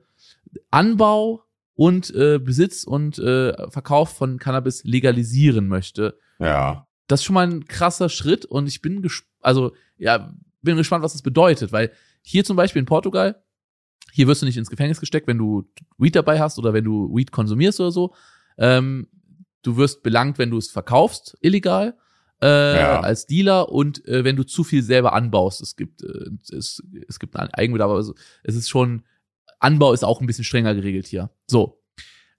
[0.70, 1.44] Anbau
[1.76, 6.20] und äh, Besitz und äh, Verkauf von Cannabis legalisieren möchte.
[6.40, 6.88] Ja.
[7.08, 11.04] Das ist schon mal ein krasser Schritt und ich bin gespannt, also ja, bin gespannt,
[11.04, 11.92] was das bedeutet, weil
[12.22, 13.44] hier zum Beispiel in Portugal,
[14.12, 17.16] hier wirst du nicht ins Gefängnis gesteckt, wenn du Weed dabei hast oder wenn du
[17.16, 18.14] Weed konsumierst oder so.
[18.58, 19.08] Ähm,
[19.62, 21.98] du wirst belangt, wenn du es verkaufst, illegal.
[22.42, 23.02] Äh, ja.
[23.02, 25.60] als Dealer und äh, wenn du zu viel selber anbaust.
[25.62, 29.04] Es gibt, äh, es, es gibt einen Eigenbedarf, also es ist schon
[29.60, 31.30] Anbau ist auch ein bisschen strenger geregelt hier.
[31.48, 31.82] So.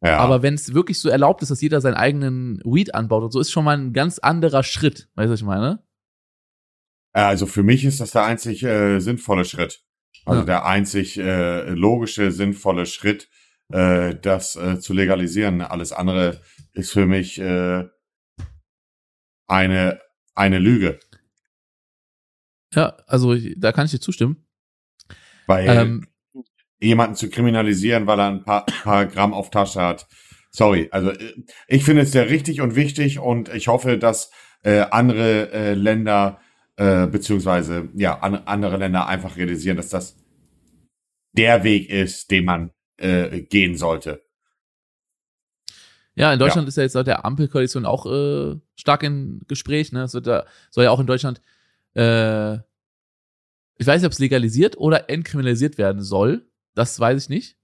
[0.03, 0.17] Ja.
[0.19, 3.41] Aber wenn es wirklich so erlaubt ist, dass jeder seinen eigenen Weed anbaut und so,
[3.41, 5.09] ist schon mal ein ganz anderer Schritt.
[5.15, 5.83] Weißt du, was ich meine?
[7.13, 9.83] Also für mich ist das der einzig äh, sinnvolle Schritt.
[10.27, 10.47] Also ja.
[10.47, 13.29] der einzig äh, logische, sinnvolle Schritt,
[13.73, 15.61] äh, das äh, zu legalisieren.
[15.61, 16.41] Alles andere
[16.73, 17.85] ist für mich äh,
[19.49, 20.01] eine,
[20.35, 21.01] eine Lüge.
[22.75, 24.47] Ja, also da kann ich dir zustimmen.
[25.47, 26.07] Weil ähm,
[26.79, 30.07] jemanden zu kriminalisieren, weil er ein paar, paar Gramm auf Tasche hat.
[30.51, 31.35] Sorry, also äh,
[31.67, 34.31] ich finde es sehr richtig und wichtig und ich hoffe, dass
[34.63, 36.41] äh, andere äh, Länder
[36.81, 40.17] äh, beziehungsweise ja an, andere Länder einfach realisieren, dass das
[41.37, 44.23] der Weg ist, den man äh, gehen sollte.
[46.15, 46.69] Ja, in Deutschland ja.
[46.69, 49.93] ist ja jetzt seit der Ampelkoalition auch äh, stark im Gespräch.
[49.93, 50.05] Ne?
[50.05, 51.43] Es wird da, soll ja auch in Deutschland,
[51.95, 56.47] äh, ich weiß nicht, ob es legalisiert oder entkriminalisiert werden soll.
[56.75, 57.57] Das weiß ich nicht.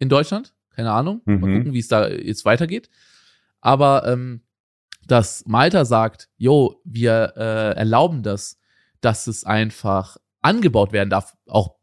[0.00, 0.54] In Deutschland.
[0.70, 1.22] Keine Ahnung.
[1.24, 1.40] Mhm.
[1.40, 2.90] Mal gucken, wie es da jetzt weitergeht.
[3.60, 4.40] Aber ähm,
[5.06, 8.58] dass Malta sagt, jo, wir äh, erlauben das,
[9.00, 11.76] dass es einfach angebaut werden darf, auch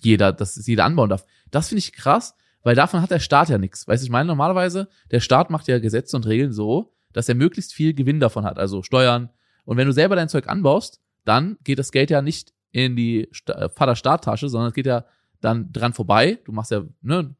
[0.00, 1.24] jeder, dass es jeder anbauen darf.
[1.50, 3.86] Das finde ich krass, weil davon hat der Staat ja nichts.
[3.86, 7.34] Weißt du, ich meine, normalerweise, der Staat macht ja Gesetze und Regeln so, dass er
[7.34, 9.30] möglichst viel Gewinn davon hat, also Steuern.
[9.64, 13.30] Und wenn du selber dein Zeug anbaust, dann geht das Geld ja nicht in die
[13.46, 15.04] äh, Vater-Staat-Tasche, sondern es geht ja
[15.40, 16.40] dann dran vorbei.
[16.44, 17.34] Du machst ja, ne,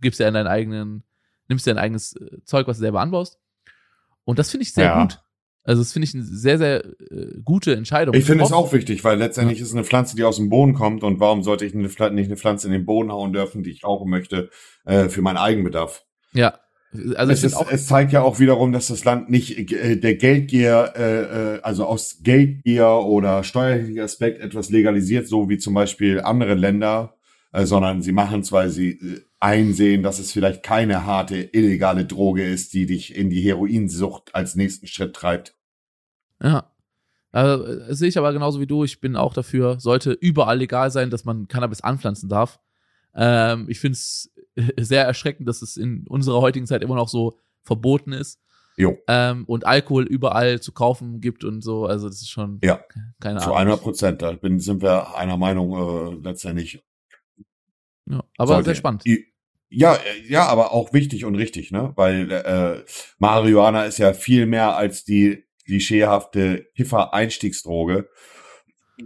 [0.00, 1.04] gibst ja in deinen eigenen,
[1.48, 3.38] nimmst ja dein eigenes äh, Zeug, was du selber anbaust.
[4.24, 5.02] Und das finde ich sehr ja.
[5.02, 5.20] gut.
[5.64, 8.14] Also das finde ich eine sehr, sehr äh, gute Entscheidung.
[8.14, 9.64] Ich finde es auch wichtig, weil letztendlich ja.
[9.64, 12.36] ist eine Pflanze, die aus dem Boden kommt und warum sollte ich eine, nicht eine
[12.36, 14.50] Pflanze in den Boden hauen dürfen, die ich rauchen möchte,
[14.84, 16.04] äh, für meinen Eigenbedarf.
[16.32, 16.58] Ja.
[17.14, 20.16] Also es, ist, auch es zeigt ja auch wiederum, dass das Land nicht äh, der
[20.16, 26.20] Geldgier, äh, äh, also aus Geldgier oder steuerlichen Aspekt etwas legalisiert, so wie zum Beispiel
[26.20, 27.14] andere Länder,
[27.52, 32.04] äh, sondern sie machen es, weil sie äh, einsehen, dass es vielleicht keine harte illegale
[32.04, 35.56] Droge ist, die dich in die Heroinsucht als nächsten Schritt treibt.
[36.42, 36.70] Ja.
[37.32, 38.84] Also, das sehe ich aber genauso wie du.
[38.84, 42.60] Ich bin auch dafür, sollte überall legal sein, dass man Cannabis anpflanzen darf.
[43.14, 44.32] Ähm, ich finde es
[44.78, 48.38] sehr erschreckend, dass es in unserer heutigen Zeit immer noch so verboten ist.
[48.76, 48.96] Jo.
[49.08, 51.86] Ähm, und Alkohol überall zu kaufen gibt und so.
[51.86, 52.80] Also das ist schon ja.
[53.20, 53.54] keine Ahnung.
[53.54, 54.22] Zu 100 Prozent.
[54.22, 56.82] Da bin, sind wir einer Meinung äh, letztendlich.
[58.06, 59.04] Ja, aber sollte, sehr spannend.
[59.74, 61.92] Ja, äh, ja, aber auch wichtig und richtig, ne?
[61.96, 62.84] Weil äh,
[63.18, 68.10] Marihuana ist ja viel mehr als die klischeehafte Kiffer-Einstiegsdroge.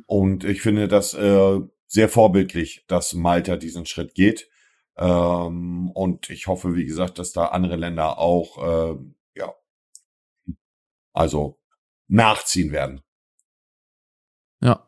[0.07, 4.49] Und ich finde das äh, sehr vorbildlich, dass Malta diesen Schritt geht.
[4.97, 8.97] Ähm, und ich hoffe, wie gesagt, dass da andere Länder auch, äh,
[9.37, 9.55] ja,
[11.13, 11.61] also
[12.09, 13.03] nachziehen werden.
[14.61, 14.85] Ja,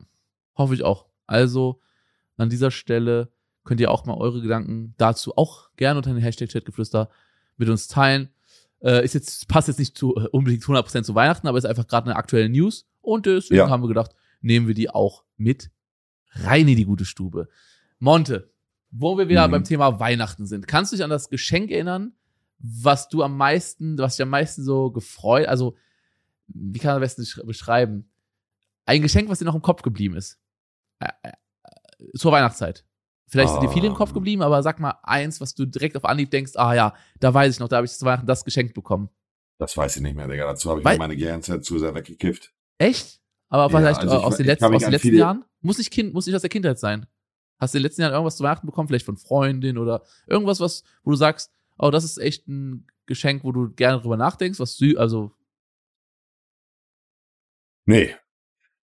[0.57, 1.07] hoffe ich auch.
[1.27, 1.81] Also
[2.37, 3.33] an dieser Stelle
[3.69, 7.11] könnt ihr auch mal eure Gedanken dazu auch gerne unter den Hashtag Chatgeflüster
[7.59, 8.31] mit uns teilen.
[8.81, 11.87] Äh, ist jetzt, passt jetzt nicht zu, äh, unbedingt 100% zu Weihnachten, aber ist einfach
[11.87, 12.89] gerade eine aktuelle News.
[13.03, 13.69] Und deswegen ja.
[13.69, 15.71] haben wir gedacht, nehmen wir die auch mit
[16.31, 17.51] rein in die gute Stube.
[17.99, 18.51] Monte,
[18.91, 19.53] wo wir wieder mhm.
[19.53, 20.67] beim Thema Weihnachten sind.
[20.67, 22.15] Kannst du dich an das Geschenk erinnern,
[22.59, 25.77] was du am meisten, was dich am meisten so gefreut, also,
[26.47, 28.09] wie kann man am besten beschreiben?
[28.87, 30.39] Ein Geschenk, was dir noch im Kopf geblieben ist.
[31.01, 31.33] Äh,
[32.17, 32.87] zur Weihnachtszeit.
[33.29, 34.15] Vielleicht sind dir viele im Kopf ah.
[34.15, 37.55] geblieben, aber sag mal eins, was du direkt auf Anhieb denkst, ah ja, da weiß
[37.55, 39.11] ich noch, da habe ich zu Weihnachten das geschenkt bekommen.
[39.59, 40.47] Das weiß ich nicht mehr, Digga.
[40.47, 42.55] Dazu habe ich Weil, meine Gehirnzeit zu sehr weggekifft.
[42.79, 43.21] Echt?
[43.49, 45.45] Aber ja, vielleicht also aus, ich, den letzten, aus den letzten Jahren?
[45.61, 47.07] Muss nicht, kind, muss nicht aus der Kindheit sein.
[47.59, 48.89] Hast du in den letzten Jahren irgendwas zu Weihnachten bekommen?
[48.89, 53.45] Vielleicht von Freundin oder irgendwas, was, wo du sagst, oh, das ist echt ein Geschenk,
[53.45, 55.33] wo du gerne drüber nachdenkst, was du, also.
[57.85, 58.15] Nee.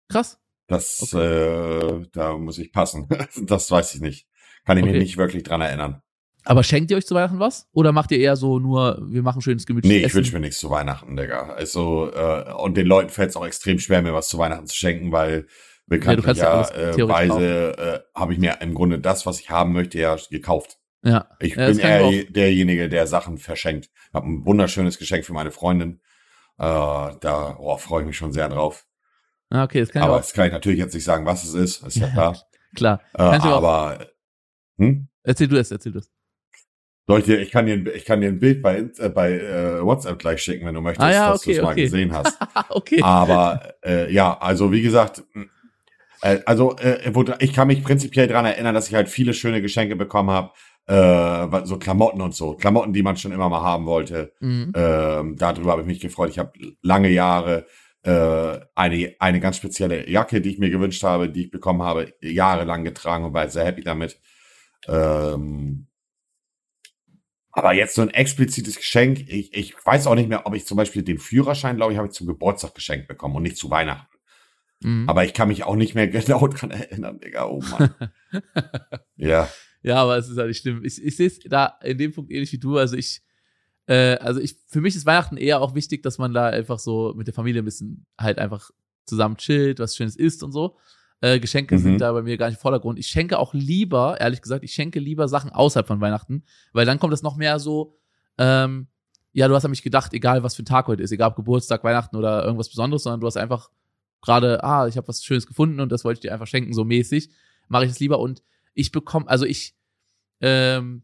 [0.10, 0.41] Krass.
[0.72, 2.00] Das, okay.
[2.00, 3.10] äh, da muss ich passen.
[3.44, 4.26] das weiß ich nicht.
[4.66, 4.94] Kann ich okay.
[4.94, 6.02] mir nicht wirklich dran erinnern.
[6.46, 7.68] Aber schenkt ihr euch zu Weihnachten was?
[7.74, 9.86] Oder macht ihr eher so nur, wir machen schönes Gemüse?
[9.86, 11.50] Nee, ich wünsche mir nichts zu Weihnachten, Digga.
[11.50, 14.76] Also, äh, und den Leuten fällt es auch extrem schwer, mir was zu Weihnachten zu
[14.76, 15.46] schenken, weil
[15.88, 19.74] bekanntlich ja, ja äh, Weise äh, habe ich mir im Grunde das, was ich haben
[19.74, 20.78] möchte, ja gekauft.
[21.04, 21.28] Ja.
[21.42, 23.90] Ich ja, bin eher derjenige, der Sachen verschenkt.
[24.08, 26.00] Ich habe ein wunderschönes Geschenk für meine Freundin.
[26.58, 28.86] Äh, da oh, freue ich mich schon sehr drauf.
[29.52, 30.22] Ah, okay, das kann aber ich auch.
[30.22, 32.38] das kann ich natürlich jetzt nicht sagen, was es ist, ist ja klar.
[32.74, 33.02] klar.
[33.14, 34.08] Äh, aber
[34.78, 35.08] hm?
[35.24, 36.10] erzähl du es, erzähl du es.
[37.08, 40.42] Leute, ich kann dir, ich kann dir ein Bild bei, äh, bei äh, WhatsApp gleich
[40.42, 41.84] schicken, wenn du möchtest, ah, ja, dass okay, du es mal okay.
[41.84, 42.38] gesehen hast.
[42.70, 43.02] okay.
[43.02, 45.24] Aber äh, ja, also wie gesagt,
[46.22, 49.98] äh, also äh, ich kann mich prinzipiell dran erinnern, dass ich halt viele schöne Geschenke
[49.98, 50.52] bekommen habe.
[50.88, 52.56] Äh, so Klamotten und so.
[52.56, 54.32] Klamotten, die man schon immer mal haben wollte.
[54.40, 54.72] Mhm.
[54.76, 56.30] Ähm, darüber habe ich mich gefreut.
[56.30, 57.66] Ich habe lange Jahre
[58.04, 62.14] äh, eine, eine ganz spezielle Jacke, die ich mir gewünscht habe, die ich bekommen habe,
[62.22, 64.20] jahrelang getragen und war sehr happy damit.
[64.88, 65.88] Ähm,
[67.52, 70.78] aber jetzt so ein explizites Geschenk, ich, ich weiß auch nicht mehr, ob ich zum
[70.78, 74.18] Beispiel den Führerschein, glaube ich, habe ich zum Geburtstag geschenkt bekommen und nicht zu Weihnachten.
[74.82, 75.08] Mhm.
[75.08, 77.48] Aber ich kann mich auch nicht mehr genau dran erinnern, Digga.
[77.48, 77.94] Oh Mann.
[79.16, 79.50] ja.
[79.84, 80.84] Ja, aber es ist halt nicht schlimm.
[80.86, 82.78] Ich, ich sehe es da in dem Punkt ähnlich wie du.
[82.78, 83.22] Also ich,
[83.92, 87.14] äh, also ich, für mich ist Weihnachten eher auch wichtig, dass man da einfach so
[87.14, 88.72] mit der Familie ein bisschen halt einfach
[89.06, 90.78] zusammen chillt, was Schönes isst und so.
[91.20, 91.80] Äh, Geschenke mhm.
[91.80, 92.98] sind da bei mir gar nicht im Vordergrund.
[92.98, 97.00] Ich schenke auch lieber, ehrlich gesagt, ich schenke lieber Sachen außerhalb von Weihnachten, weil dann
[97.00, 97.98] kommt es noch mehr so,
[98.38, 98.88] ähm,
[99.34, 101.36] ja, du hast an mich gedacht, egal was für ein Tag heute ist, egal ob
[101.36, 103.72] Geburtstag, Weihnachten oder irgendwas Besonderes, sondern du hast einfach
[104.22, 106.86] gerade, ah, ich habe was Schönes gefunden und das wollte ich dir einfach schenken, so
[106.86, 107.30] mäßig,
[107.68, 108.42] mache ich es lieber und
[108.74, 109.76] ich bekomme, also ich
[110.40, 111.04] ähm,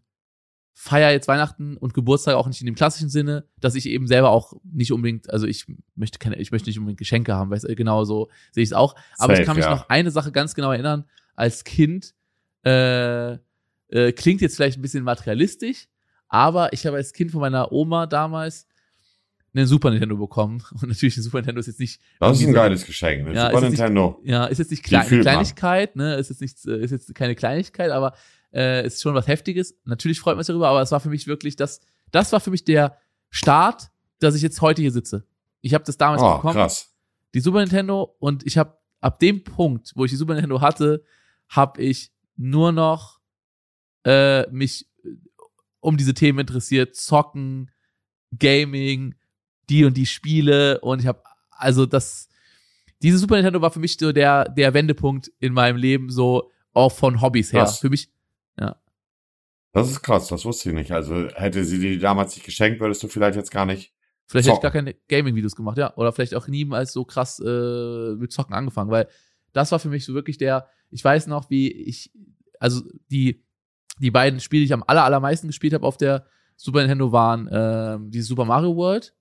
[0.79, 4.29] feiere jetzt Weihnachten und Geburtstag auch nicht in dem klassischen Sinne, dass ich eben selber
[4.29, 8.03] auch nicht unbedingt, also ich möchte keine, ich möchte nicht unbedingt Geschenke haben, weil genau
[8.03, 8.95] so sehe ich es auch.
[9.17, 9.71] Aber Safe, ich kann mich ja.
[9.71, 11.05] noch eine Sache ganz genau erinnern.
[11.35, 12.13] Als Kind
[12.63, 13.33] äh,
[13.89, 15.87] äh, klingt jetzt vielleicht ein bisschen materialistisch,
[16.27, 18.67] aber ich habe als Kind von meiner Oma damals
[19.55, 20.63] einen Super Nintendo bekommen.
[20.73, 21.99] Und natürlich ein Super Nintendo ist jetzt nicht.
[22.19, 23.33] Das ist ein geiles Geschenk, ne?
[23.33, 24.21] Ja, Super ist jetzt nicht- Nintendo.
[24.23, 25.21] Ja, ist jetzt nicht man.
[25.21, 26.15] Kleinigkeit, ne?
[26.17, 28.13] Ist jetzt nicht, äh, ist jetzt keine Kleinigkeit, aber
[28.53, 29.75] äh, ist schon was Heftiges.
[29.85, 31.81] Natürlich freut man sich darüber, aber es war für mich wirklich das,
[32.11, 32.97] das war für mich der
[33.29, 35.25] Start, dass ich jetzt heute hier sitze.
[35.61, 36.93] Ich habe das damals Oh, bekommen, krass.
[37.33, 41.03] die Super Nintendo, und ich habe ab dem Punkt, wo ich die Super Nintendo hatte,
[41.49, 43.19] habe ich nur noch
[44.05, 45.09] äh, mich äh,
[45.79, 47.71] um diese Themen interessiert, zocken,
[48.37, 49.15] Gaming,
[49.69, 52.29] die und die Spiele und ich habe also das
[53.01, 56.91] diese Super Nintendo war für mich so der der Wendepunkt in meinem Leben so auch
[56.91, 57.63] von Hobbys her.
[57.63, 57.79] Krass.
[57.79, 58.09] Für mich
[59.73, 60.91] Das ist krass, das wusste ich nicht.
[60.91, 63.93] Also hätte sie die damals nicht geschenkt, würdest du vielleicht jetzt gar nicht.
[64.25, 64.61] vielleicht hätte ich Zocken.
[64.63, 68.31] gar keine Gaming Videos gemacht, ja, oder vielleicht auch nie als so krass äh, mit
[68.31, 69.07] Zocken angefangen, weil
[69.53, 72.11] das war für mich so wirklich der ich weiß noch, wie ich
[72.59, 73.43] also die
[73.99, 76.25] die beiden Spiele, die ich am aller, allermeisten gespielt habe auf der
[76.55, 79.13] Super Nintendo waren ähm, die Super Mario World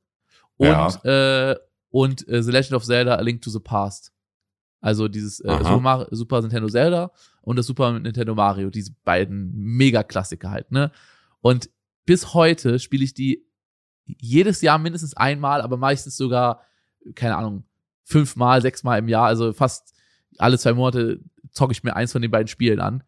[0.57, 1.51] und Ja.
[1.51, 1.57] äh,
[1.91, 4.13] und äh, The Legend of Zelda: A Link to the Past.
[4.81, 5.49] Also dieses äh.
[5.59, 7.11] Super, Mar Super Nintendo Zelda
[7.47, 10.91] und das Super Nintendo Mario, diese beiden Mega-Klassiker halt, ne?
[11.41, 11.71] Und
[12.05, 13.47] bis heute spiele ich die
[14.05, 16.61] jedes Jahr mindestens einmal, aber meistens sogar,
[17.15, 17.65] keine Ahnung,
[18.03, 19.95] fünfmal, sechsmal im Jahr, also fast
[20.39, 21.21] alle zwei Monate
[21.53, 23.05] zocke ich mir eins von den beiden Spielen an.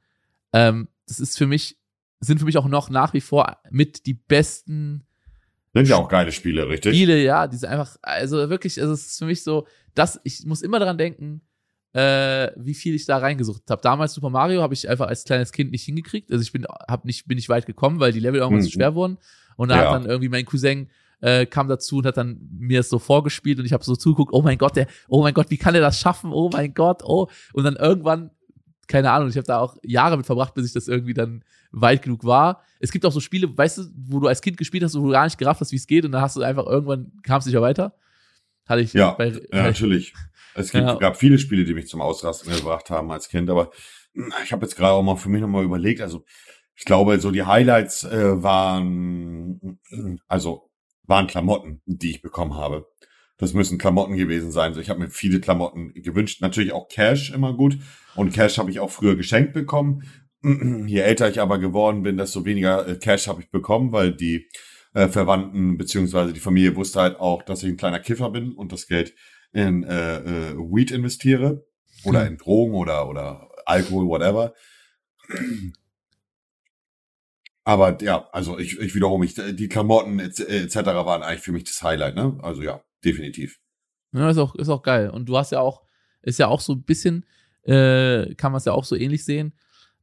[0.52, 1.76] Ähm, das ist für mich,
[2.20, 5.04] sind für mich auch noch nach wie vor mit die besten
[5.74, 6.94] Sind ja auch geile Spiele, richtig?
[6.94, 10.46] Spiele, ja, die sind einfach, also wirklich, also es ist für mich so, dass ich
[10.46, 11.42] muss immer daran denken,
[11.94, 13.80] äh, wie viel ich da reingesucht habe.
[13.82, 16.30] Damals Super Mario habe ich einfach als kleines Kind nicht hingekriegt.
[16.30, 18.72] Also ich bin, hab nicht, bin nicht weit gekommen, weil die Level irgendwann zu Mhm.
[18.72, 19.18] schwer wurden.
[19.56, 19.86] Und da Ja.
[19.86, 20.88] hat dann irgendwie mein Cousin
[21.20, 24.32] äh, kam dazu und hat dann mir es so vorgespielt und ich habe so zugeguckt,
[24.32, 26.30] oh mein Gott, der, oh mein Gott, wie kann der das schaffen?
[26.32, 27.26] Oh mein Gott, oh.
[27.52, 28.30] Und dann irgendwann,
[28.86, 32.02] keine Ahnung, ich habe da auch Jahre mit verbracht, bis ich das irgendwie dann weit
[32.02, 32.62] genug war.
[32.78, 35.10] Es gibt auch so Spiele, weißt du, wo du als Kind gespielt hast, wo du
[35.10, 37.50] gar nicht gerafft hast, wie es geht, und dann hast du einfach irgendwann kamst du
[37.50, 37.94] nicht mehr weiter.
[38.68, 40.14] Hatte ich Ja, bei, Ja, bei natürlich.
[40.54, 40.94] Es gibt, Ja.
[40.94, 43.70] gab viele Spiele, die mich zum Ausrasten gebracht haben als Kind, aber
[44.44, 46.24] ich habe jetzt gerade auch mal für mich nochmal überlegt, also
[46.74, 49.80] ich glaube, so die Highlights äh, waren,
[50.28, 50.70] also
[51.04, 52.86] waren Klamotten, die ich bekommen habe.
[53.36, 54.74] Das müssen Klamotten gewesen sein.
[54.74, 56.40] So, ich habe mir viele Klamotten gewünscht.
[56.40, 57.78] Natürlich auch Cash immer gut.
[58.16, 60.02] Und Cash habe ich auch früher geschenkt bekommen.
[60.42, 64.48] Je älter ich aber geworden bin, desto weniger äh, Cash habe ich bekommen, weil die
[64.94, 68.72] äh, Verwandten beziehungsweise die Familie wusste halt auch, dass ich ein kleiner Kiffer bin und
[68.72, 69.14] das Geld
[69.52, 71.66] in äh, äh, Weed investiere
[72.04, 72.28] oder Hm.
[72.28, 74.54] in Drogen oder oder Alkohol, whatever.
[77.64, 80.40] Aber ja, also ich, ich wiederhole mich, die Klamotten etc.
[80.74, 82.38] Et waren eigentlich für mich das Highlight, ne?
[82.42, 83.60] Also ja, definitiv.
[84.12, 85.10] Ja, ist auch, ist auch geil.
[85.10, 85.82] Und du hast ja auch,
[86.22, 87.26] ist ja auch so ein bisschen,
[87.64, 89.52] äh, kann man es ja auch so ähnlich sehen.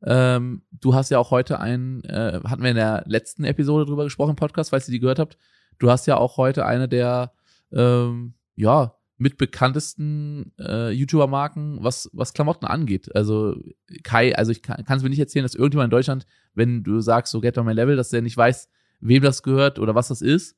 [0.05, 4.03] Ähm, du hast ja auch heute einen, äh, hatten wir in der letzten Episode drüber
[4.03, 5.37] gesprochen im Podcast, falls ihr die gehört habt.
[5.79, 7.33] Du hast ja auch heute eine der,
[7.71, 13.15] ähm, ja, mit bekanntesten äh, YouTuber-Marken, was, was Klamotten angeht.
[13.15, 13.55] Also
[14.03, 17.31] Kai, also ich kann es mir nicht erzählen, dass irgendjemand in Deutschland, wenn du sagst,
[17.31, 20.21] so get on my level, dass der nicht weiß, wem das gehört oder was das
[20.21, 20.57] ist.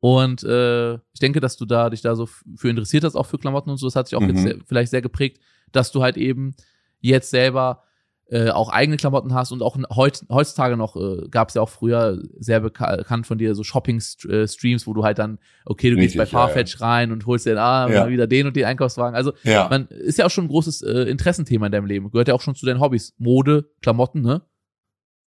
[0.00, 3.38] Und äh, ich denke, dass du da dich da so für interessiert hast, auch für
[3.38, 3.86] Klamotten und so.
[3.86, 4.28] Das hat sich auch Mhm.
[4.28, 5.40] jetzt sehr, vielleicht sehr geprägt,
[5.72, 6.54] dass du halt eben
[7.00, 7.83] jetzt selber
[8.30, 11.68] äh, auch eigene Klamotten hast und auch heut, heutzutage noch äh, gab es ja auch
[11.68, 16.16] früher sehr beka bekannt von dir so Shopping-Streams, wo du halt dann, okay, du gehst
[16.16, 18.08] Richtig, bei ja, Farfetch rein und holst dir ah, Ja.
[18.08, 19.14] wieder den und den Einkaufswagen.
[19.14, 19.68] Also Ja.
[19.68, 22.10] man ist ja auch schon ein großes äh, Interessenthema in deinem Leben.
[22.10, 23.14] Gehört ja auch schon zu deinen Hobbys.
[23.18, 24.42] Mode, Klamotten, ne?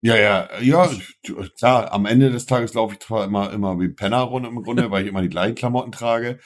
[0.02, 0.88] Ja, ja, ja,
[1.58, 4.90] klar, am Ende des Tages laufe ich zwar immer, immer wie Penner rund im Grunde,
[4.90, 6.38] weil ich immer die gleichen Klamotten trage.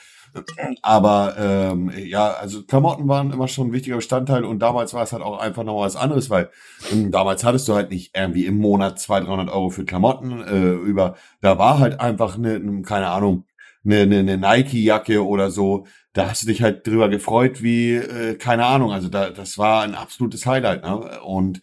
[0.82, 5.12] Aber ähm, ja, also Klamotten waren immer schon ein wichtiger Bestandteil und damals war es
[5.12, 6.50] halt auch einfach noch was anderes, weil
[6.92, 10.72] ähm, damals hattest du halt nicht irgendwie im Monat 200, 300 Euro für Klamotten äh,
[10.72, 13.44] über, da war halt einfach eine, eine keine Ahnung,
[13.84, 18.34] eine, eine, eine Nike-Jacke oder so, da hast du dich halt drüber gefreut wie, äh,
[18.36, 21.20] keine Ahnung, also da, das war ein absolutes Highlight, ne?
[21.22, 21.60] Und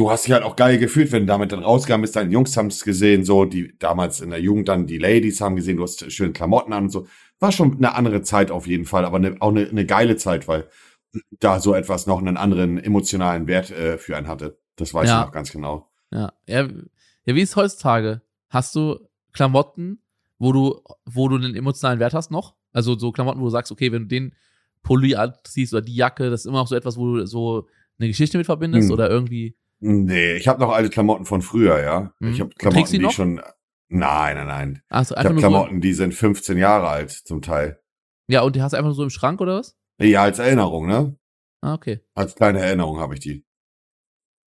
[0.00, 2.56] du hast dich halt auch geil gefühlt, wenn du damit dann rausgegangen bist, deine Jungs
[2.56, 5.82] haben es gesehen, so, die damals in der Jugend dann die Ladies haben gesehen, du
[5.82, 7.06] hast schöne Klamotten an und so.
[7.38, 10.48] War schon eine andere Zeit auf jeden Fall, aber eine, auch eine, eine geile Zeit,
[10.48, 10.68] weil
[11.40, 14.58] da so etwas noch einen anderen emotionalen Wert äh, für einen hatte.
[14.76, 15.20] Das weiß Ja.
[15.20, 15.90] ich noch ganz genau.
[16.10, 16.32] Ja.
[16.46, 16.68] ja.
[17.26, 18.22] Ja, wie ist heutzutage?
[18.48, 18.98] Hast du
[19.32, 20.00] Klamotten,
[20.38, 22.54] wo du, wo du einen emotionalen Wert hast noch?
[22.72, 24.34] Also so Klamotten, wo du sagst, okay, wenn du den
[24.82, 27.66] Pulli anziehst oder die Jacke, das ist immer noch so etwas, wo du so
[27.98, 28.94] eine Geschichte mit verbindest Hm.
[28.94, 29.56] oder irgendwie.
[29.80, 32.12] Nee, ich habe noch alte Klamotten von früher, ja.
[32.20, 32.32] Mhm.
[32.32, 33.40] Ich habe Klamotten, die schon.
[33.88, 34.82] Nein, nein, nein.
[34.88, 35.48] Also Ich einfach habe nur so.
[35.48, 37.80] Klamotten, die sind 15 Jahre alt zum Teil.
[38.28, 39.76] Ja, und die hast du einfach nur so im Schrank oder was?
[40.00, 41.16] Ja, als Erinnerung, ne?
[41.62, 42.00] Ah, okay.
[42.14, 43.44] Als kleine Erinnerung habe ich die.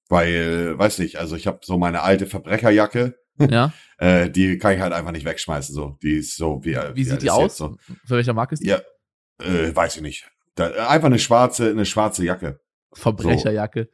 [0.09, 3.73] Weil, weiß nicht, also ich habe so meine alte Verbrecherjacke, Ja.
[3.97, 5.73] äh, die kann ich halt einfach nicht wegschmeißen.
[5.73, 6.77] So, die ist so wie.
[6.93, 7.57] Wie sieht alt die aus?
[7.57, 7.77] So.
[8.05, 8.67] Für welcher Marke ist die?
[8.69, 8.81] Ja,
[9.41, 10.29] äh, weiß ich nicht.
[10.55, 12.59] Da, einfach eine schwarze, eine schwarze Jacke.
[12.97, 13.89] Verbrecherjacke.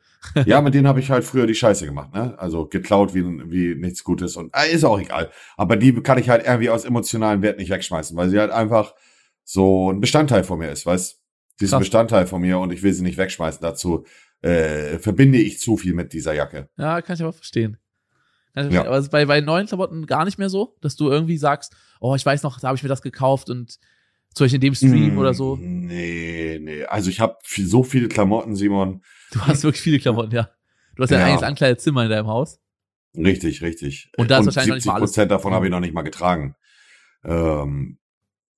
[0.46, 2.38] Ja, mit denen habe ich halt früher die Scheiße gemacht, ne?
[2.38, 5.30] Also geklaut wie, wie nichts Gutes und äh, ist auch egal.
[5.56, 8.96] Aber die kann ich halt irgendwie aus emotionalen Wert nicht wegschmeißen, weil sie halt einfach
[9.44, 11.20] so ein Bestandteil von mir ist, weißt?
[11.58, 11.80] Sie ist ein.
[11.80, 13.62] Bestandteil von mir und ich will sie nicht wegschmeißen.
[13.62, 14.06] Dazu
[14.42, 16.70] äh, verbinde ich zu viel mit dieser Jacke.
[16.78, 17.78] Ja, kann ich aber verstehen.
[18.54, 18.82] Kann ich Ja.
[18.82, 18.88] verstehen.
[18.88, 21.76] Aber es ist bei, bei neuen Klamotten gar nicht mehr so, dass du irgendwie sagst,
[22.02, 23.80] oh, ich weiß noch, da habe ich mir das gekauft und
[24.34, 25.58] zum Beispiel in dem Stream Mm, oder so.
[25.60, 26.84] Nee, nee.
[26.86, 29.02] Also ich habe so viele Klamotten, Simon.
[29.32, 30.50] Du hast wirklich viele Klamotten, ja.
[30.96, 31.28] Du hast ja, ein Ja.
[31.28, 32.60] eigenes ankleides Zimmer in deinem Haus.
[33.18, 34.12] Richtig, richtig.
[34.18, 36.04] Und da ist wahrscheinlich noch nicht mal alles- Prozent davon habe ich noch nicht mal
[36.04, 36.56] getragen.
[37.24, 37.98] Ähm,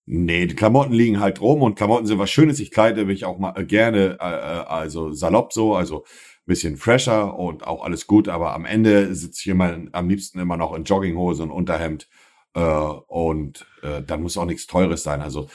[0.05, 2.59] nee, die Klamotten liegen halt rum und Klamotten sind was Schönes.
[2.59, 6.05] Ich kleide mich auch mal äh, gerne, äh, äh, also salopp so, also
[6.45, 10.57] bisschen fresher und auch alles gut, aber am Ende sitze ich immer am liebsten immer
[10.57, 12.09] noch in Jogginghose und Unterhemd.
[12.53, 15.21] Äh, und äh, dann muss auch nichts Teures sein.
[15.21, 15.49] Also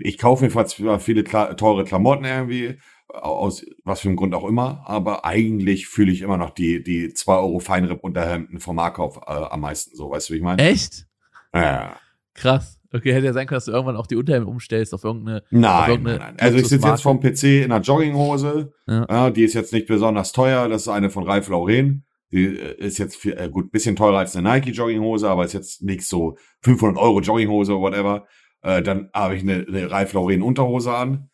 [0.00, 4.48] ich kaufe mir zwar viele Kla teure Klamotten irgendwie, aus was für einem Grund auch
[4.48, 9.32] immer, aber eigentlich fühle ich immer noch die, die 2 Euro Feinripp-Unterhemden vom Markauf äh,
[9.32, 10.62] am meisten so, weißt du, wie ich meine?
[10.62, 11.06] Echt?
[11.54, 11.96] Ja.
[12.34, 12.78] Krass.
[12.94, 15.38] Okay, hätte ja sein können, dass du irgendwann auch die Unterhemden umstellst auf irgendeine.
[15.38, 16.46] Auf Nein, irgendeine nein, nein.
[16.46, 18.72] Also ich sitze jetzt vom PC in einer Jogginghose.
[18.86, 19.06] Ja.
[19.08, 19.30] Ja.
[19.30, 20.68] die ist jetzt nicht besonders teuer.
[20.68, 22.04] Das ist eine von Ralph Lauren.
[22.32, 25.52] Die äh, ist jetzt viel, äh, gut bisschen teurer als eine Nike Jogginghose, aber ist
[25.52, 28.26] jetzt nicht so 500 Euro Jogginghose oder whatever.
[28.62, 31.28] Äh, dann habe ich eine, eine Ralph Lauren Unterhose an.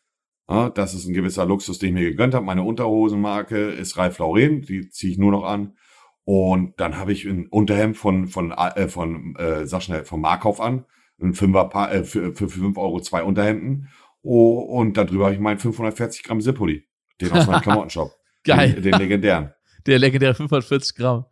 [0.50, 2.44] Ja, das ist ein gewisser Luxus, den ich mir gegönnt habe.
[2.44, 4.62] Meine Unterhosenmarke ist Ralph Lauren.
[4.62, 5.76] Die ziehe ich nur noch an.
[6.24, 10.60] Und dann habe ich ein Unterhemd von von äh, von äh, sag schnell vom Markauf
[10.60, 10.84] an,
[11.22, 13.88] ein Fünfer Paar, äh, für, für fünf Euro zwei Unterhemden.
[14.22, 16.86] Oh, und darüber habe ich meinen 540 Gramm Zippoli,
[17.20, 18.10] den aus meinem Klamottenshop,
[18.44, 18.74] Geil.
[18.74, 19.54] den, den legendären.
[19.88, 21.24] Der legendäre 540 Gramm.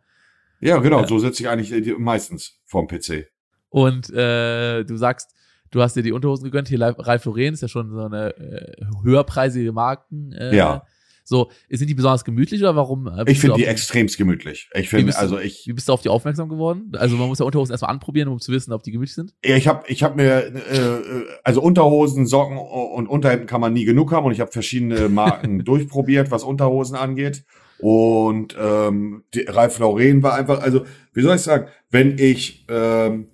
[0.59, 1.07] Ja, genau, Ja.
[1.07, 3.27] so sitze ich eigentlich äh, meistens vorm PC.
[3.69, 5.29] Und äh, du sagst,
[5.71, 6.67] du hast dir die Unterhosen gegönnt.
[6.67, 10.31] Hier Ralph Lauren ist ja schon so eine äh, höherpreisige Marken.
[10.33, 10.83] Äh, Ja.
[11.29, 13.05] So, sind die besonders gemütlich oder warum?
[13.07, 14.69] äh, Ich finde die extremst gemütlich.
[14.73, 16.93] Ich Wie finde, bist du- also ich, Wie bist du auf die aufmerksam geworden?
[16.95, 19.35] Also man muss ja Unterhosen erstmal anprobieren, um zu wissen, ob die gemütlich sind.
[19.43, 23.73] Ja, ich habe ich hab mir, äh, äh, also Unterhosen, Socken und Unterhemden kann man
[23.73, 27.43] nie genug haben und ich habe verschiedene Marken durchprobiert, was Unterhosen angeht.
[27.79, 33.27] Und ähm, die, Ralph Lauren war einfach, also wie soll ich sagen, wenn ich ähm,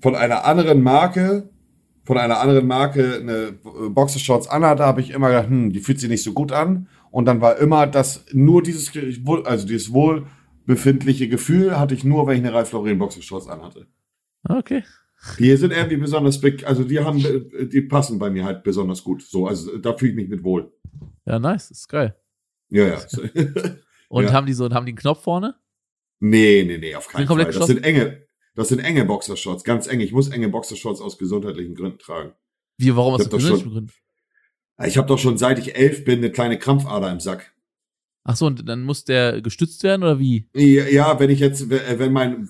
[0.00, 1.50] von einer anderen Marke,
[2.04, 3.52] von einer anderen Marke eine
[3.90, 6.88] Boxershorts anhatte, habe ich immer gedacht, hm, die fühlt sich nicht so gut an.
[7.10, 8.92] Und dann war immer das, nur dieses,
[9.44, 13.86] also dieses wohlbefindliche Gefühl hatte ich nur, wenn ich eine Ralph Lauren Boxershorts anhatte.
[14.48, 14.84] Okay.
[15.38, 19.22] Die sind irgendwie besonders, also die haben, äh, die passen bei mir halt besonders gut.
[19.22, 20.72] So, also da fühle ich mich mit wohl.
[21.24, 21.70] Ja, nice.
[21.70, 22.14] Ist geil.
[22.70, 23.00] Ja, ja.
[24.08, 24.32] Und Ja.
[24.32, 25.54] haben die so, haben die einen Knopf vorne?
[26.20, 27.44] nee, nee, nee, auf keinen Fall.
[27.44, 30.00] Das sind enge, das sind enge Boxershorts, ganz eng.
[30.00, 32.32] Ich muss enge Boxershorts aus gesundheitlichen Gründen tragen.
[32.78, 33.92] Wie, warum aus gesundheitlichen Gründen?
[34.84, 37.52] Ich habe doch schon seit ich elf bin eine kleine Krampfader im Sack.
[38.24, 40.48] Ach so, und dann muss der gestützt werden oder wie?
[40.54, 42.48] Ja, ja, wenn ich jetzt, äh, wenn mein,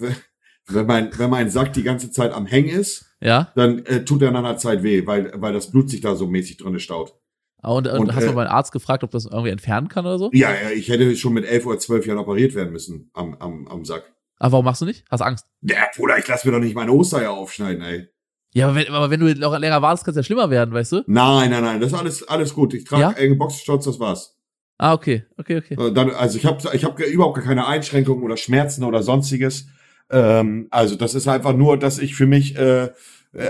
[0.67, 3.53] wenn mein, wenn mein Sack die ganze Zeit am Hängen ist, Ja?
[3.57, 6.27] dann äh, tut er nach einer Zeit weh, weil, weil das Blut sich da so
[6.27, 7.15] mäßig drinne staut.
[7.63, 9.89] Ah, Und, und, Und, hast du äh, mal beim Arzt gefragt, ob das irgendwie entfernen
[9.89, 10.31] kann oder so?
[10.33, 13.67] Ja, ja, ich hätte schon mit elf oder zwölf Jahren operiert werden müssen am, am,
[13.69, 14.13] am Sack.
[14.39, 15.05] Aber warum machst du nicht?
[15.11, 15.47] Hast Angst?
[15.63, 18.09] Ja, Bruder, ich lass mir doch nicht meine Ostereier aufschneiden, ey.
[18.53, 20.93] Ja, aber wenn, aber wenn du noch länger wartest, kann es ja schlimmer werden, weißt
[20.93, 21.03] du?
[21.07, 22.75] Nein, nein, nein, das ist alles, alles gut.
[22.75, 23.13] Ich trage Ja?
[23.13, 24.37] enge Boxershorts, das war's.
[24.79, 25.75] Ah, okay, okay, okay.
[25.75, 29.67] Äh, Dann, also ich habe ich hab überhaupt gar keine Einschränkungen oder Schmerzen oder sonstiges.
[30.11, 32.91] Ähm, also das ist einfach nur, dass ich für mich, äh,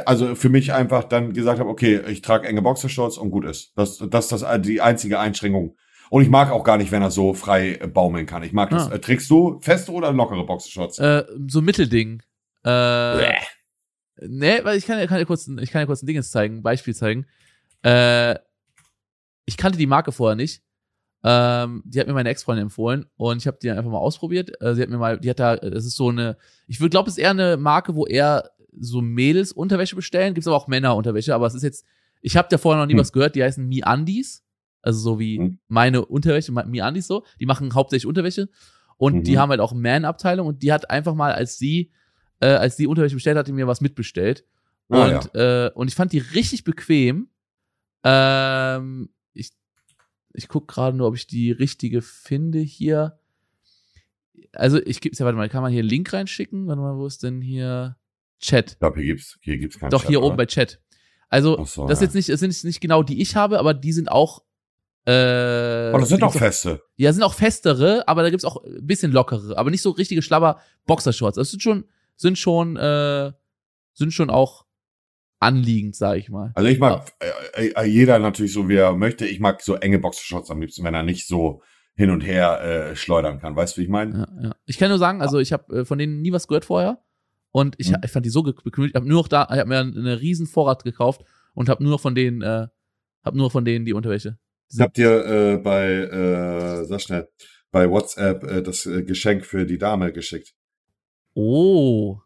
[0.04, 3.72] also für mich einfach dann gesagt habe, okay, ich trage enge Boxershorts und gut ist.
[3.76, 5.76] Das, das ist das, die einzige Einschränkung.
[6.10, 8.42] Und ich mag auch gar nicht, wenn er so frei äh, baumeln kann.
[8.42, 8.90] Ich mag das.
[8.90, 8.94] Ah.
[8.94, 10.98] Äh, trägst du feste oder lockere Boxershorts?
[10.98, 12.22] Äh, so Mittelding.
[12.62, 13.34] Äh, Bäh.
[14.22, 16.62] nee, weil ich kann, ja kurz, ich kann ja kurz ein Ding jetzt zeigen, ein
[16.62, 17.26] Beispiel zeigen.
[17.82, 18.36] Äh,
[19.46, 20.62] ich kannte die Marke vorher nicht.
[21.24, 24.60] Ähm, die hat mir meine Ex-Freundin empfohlen und ich habe die einfach mal ausprobiert.
[24.60, 26.36] Äh, sie hat mir mal, die hat da, das ist so eine,
[26.68, 30.34] ich würde glaube, es ist eher eine Marke, wo eher so Mädels Unterwäsche bestellen.
[30.34, 31.84] Gibt's aber auch Männer Unterwäsche, aber es ist jetzt,
[32.20, 33.00] ich habe da vorher noch nie Hm.
[33.00, 33.34] was gehört.
[33.34, 34.44] Die heißen MeUndies,
[34.82, 35.58] also so wie Hm.
[35.68, 37.24] meine Unterwäsche, MeUndies so.
[37.40, 38.48] Die machen hauptsächlich Unterwäsche
[38.96, 39.22] und Mhm.
[39.24, 41.90] die haben halt auch Man-Abteilung und die hat einfach mal, als sie,
[42.40, 44.44] äh, als die Unterwäsche bestellt hat, die mir was mitbestellt.
[44.88, 47.28] Ah, und, äh, und ich fand die richtig bequem.
[48.04, 49.50] Ähm, ich
[50.32, 53.18] ich guck gerade nur, ob ich die richtige finde hier.
[54.52, 56.66] Also ich gebe ja, warte mal, kann man hier einen Link reinschicken?
[56.66, 57.96] Warte mal, wo ist denn hier
[58.40, 58.72] Chat?
[58.72, 60.28] Ich glaube, hier gibt's, hier gibt's keinen Doch, Chat, hier oder?
[60.28, 60.80] oben bei Chat.
[61.28, 62.06] Also, so, das ist ja.
[62.06, 64.42] jetzt nicht, das sind jetzt nicht genau die ich habe, aber die sind auch
[65.06, 66.82] Äh, Oh, das sind gibt's Feste.
[66.96, 70.20] Ja, sind auch festere, aber da gibt's auch ein bisschen lockere, aber nicht so richtige
[70.22, 71.36] Schlabber Boxershorts.
[71.36, 71.84] Das sind schon,
[72.16, 73.32] sind schon, äh,
[73.94, 74.66] sind schon auch
[75.38, 76.50] anliegend, sag ich mal.
[76.54, 79.26] Also ich mag äh, äh, jeder natürlich so, wie er möchte.
[79.26, 81.62] Ich mag so enge Boxershorts am liebsten, wenn er nicht so
[81.94, 83.54] hin und her äh, schleudern kann.
[83.56, 84.26] Weißt du, wie ich meine?
[84.40, 84.56] Ja, ja.
[84.66, 86.98] Ich kann nur sagen, also ich habe äh, von denen nie was gehört vorher
[87.56, 87.96] und ich, Mhm.
[88.04, 88.84] ich fand die so bequem.
[88.84, 91.22] Ich habe nur noch da, ich habe mir eine riesen Vorrat gekauft
[91.54, 92.66] und habe nur noch von denen, äh,
[93.24, 94.38] habe nur von denen die Unterwäsche.
[94.70, 97.30] Ich hab dir äh, bei, äh, sag schnell,
[97.70, 100.54] bei WhatsApp äh, das äh, Geschenk für die Dame geschickt.
[101.34, 102.20] Oh.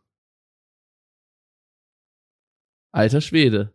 [2.92, 3.72] Alter Schwede.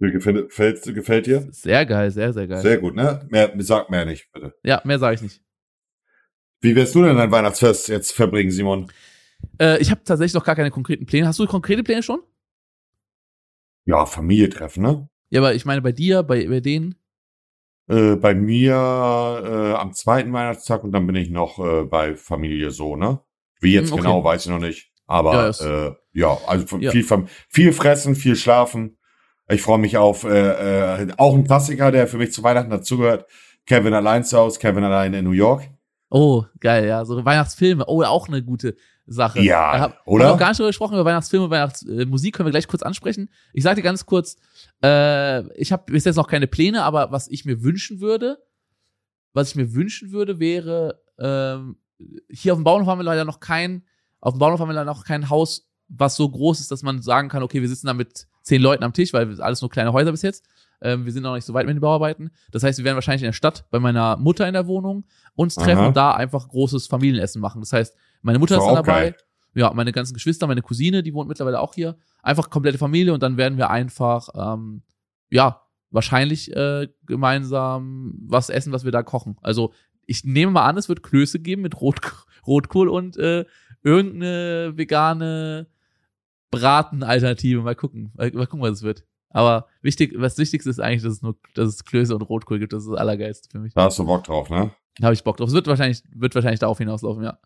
[0.00, 1.48] Gefällt, gefällt, gefällt dir?
[1.52, 2.62] Sehr geil, sehr, sehr geil.
[2.62, 3.26] Sehr gut, ne?
[3.30, 4.54] Mehr, sag mehr nicht, bitte.
[4.62, 5.42] ja, mehr sage ich nicht.
[6.62, 8.90] Wie wirst du denn dein Weihnachtsfest jetzt verbringen, Simon?
[9.60, 11.26] Äh, ich habe tatsächlich noch gar keine konkreten Pläne.
[11.26, 12.20] Hast du konkrete Pläne schon?
[13.84, 15.08] Ja, Familie treffen, ne?
[15.30, 16.96] Ja, aber ich meine bei dir, bei, bei denen.
[17.88, 22.70] Äh, bei mir äh, am zweiten Weihnachtstag und dann bin ich noch äh, bei Familie
[22.70, 23.20] so, ne?
[23.60, 24.02] Wie jetzt Hm, okay.
[24.02, 24.92] genau, weiß ich noch nicht.
[25.06, 26.90] Aber Ja, äh, ja also Ja.
[26.90, 27.06] viel
[27.48, 28.98] viel fressen, viel schlafen.
[29.48, 33.26] Ich freue mich auf äh, äh, auch ein Klassiker, der für mich zu Weihnachten dazugehört.
[33.66, 35.62] Kevin allein zu Hause, Kevin allein in New York.
[36.10, 37.04] Oh, geil, ja.
[37.04, 37.84] So Weihnachtsfilme.
[37.86, 38.74] Oh, auch eine gute
[39.06, 39.40] Sache.
[39.40, 40.24] Ja, Ich hab, oder?
[40.24, 43.28] Haben noch gar nicht drüber gesprochen, über Weihnachtsfilme, Weihnachtsmusik können wir gleich kurz ansprechen.
[43.52, 44.36] Ich sage dir ganz kurz,
[44.82, 48.38] äh, ich habe bis jetzt noch keine Pläne, aber was ich mir wünschen würde,
[49.32, 51.76] was ich mir wünschen würde, wäre, ähm,
[52.28, 53.84] hier auf dem Bauernhof haben wir leider noch kein,
[54.20, 57.00] auf dem Bauernhof haben wir leider noch kein Haus, was so groß ist, dass man
[57.00, 59.92] sagen kann, okay, wir sitzen da mit zehn Leuten am Tisch, weil alles nur kleine
[59.92, 60.46] Häuser bis jetzt.
[60.80, 62.30] Ähm, wir sind noch nicht so weit mit den Bauarbeiten.
[62.52, 65.56] Das heißt, wir werden wahrscheinlich in der Stadt bei meiner Mutter in der Wohnung uns
[65.56, 65.86] treffen Aha.
[65.88, 67.60] und da einfach großes Familienessen machen.
[67.60, 69.00] Das heißt, meine Mutter Ist ist dann dabei.
[69.00, 69.16] geil.
[69.54, 71.96] Ja, meine ganzen Geschwister, meine Cousine, die wohnt mittlerweile auch hier.
[72.22, 74.82] Einfach komplette Familie und dann werden wir einfach, ähm,
[75.30, 79.38] ja, wahrscheinlich äh, gemeinsam was essen, was wir da kochen.
[79.40, 79.72] Also
[80.04, 82.00] ich nehme mal an, es wird Klöße geben mit Rot
[82.46, 83.44] Rotkohl und äh,
[83.82, 85.66] irgendeine vegane
[86.50, 87.62] Bratenalternative.
[87.62, 88.12] Mal gucken.
[88.14, 89.04] Mal, mal gucken, was es wird.
[89.30, 92.72] Aber wichtig, was Wichtigste ist eigentlich, dass es nur, dass es Klöße und Rotkohl gibt.
[92.72, 93.74] Das ist das Allergeilste für mich.
[93.74, 94.70] Da hast du Bock drauf, ne?
[94.98, 95.48] Da habe ich Bock drauf.
[95.48, 97.38] Es wird wahrscheinlich, wird wahrscheinlich darauf hinauslaufen, ja.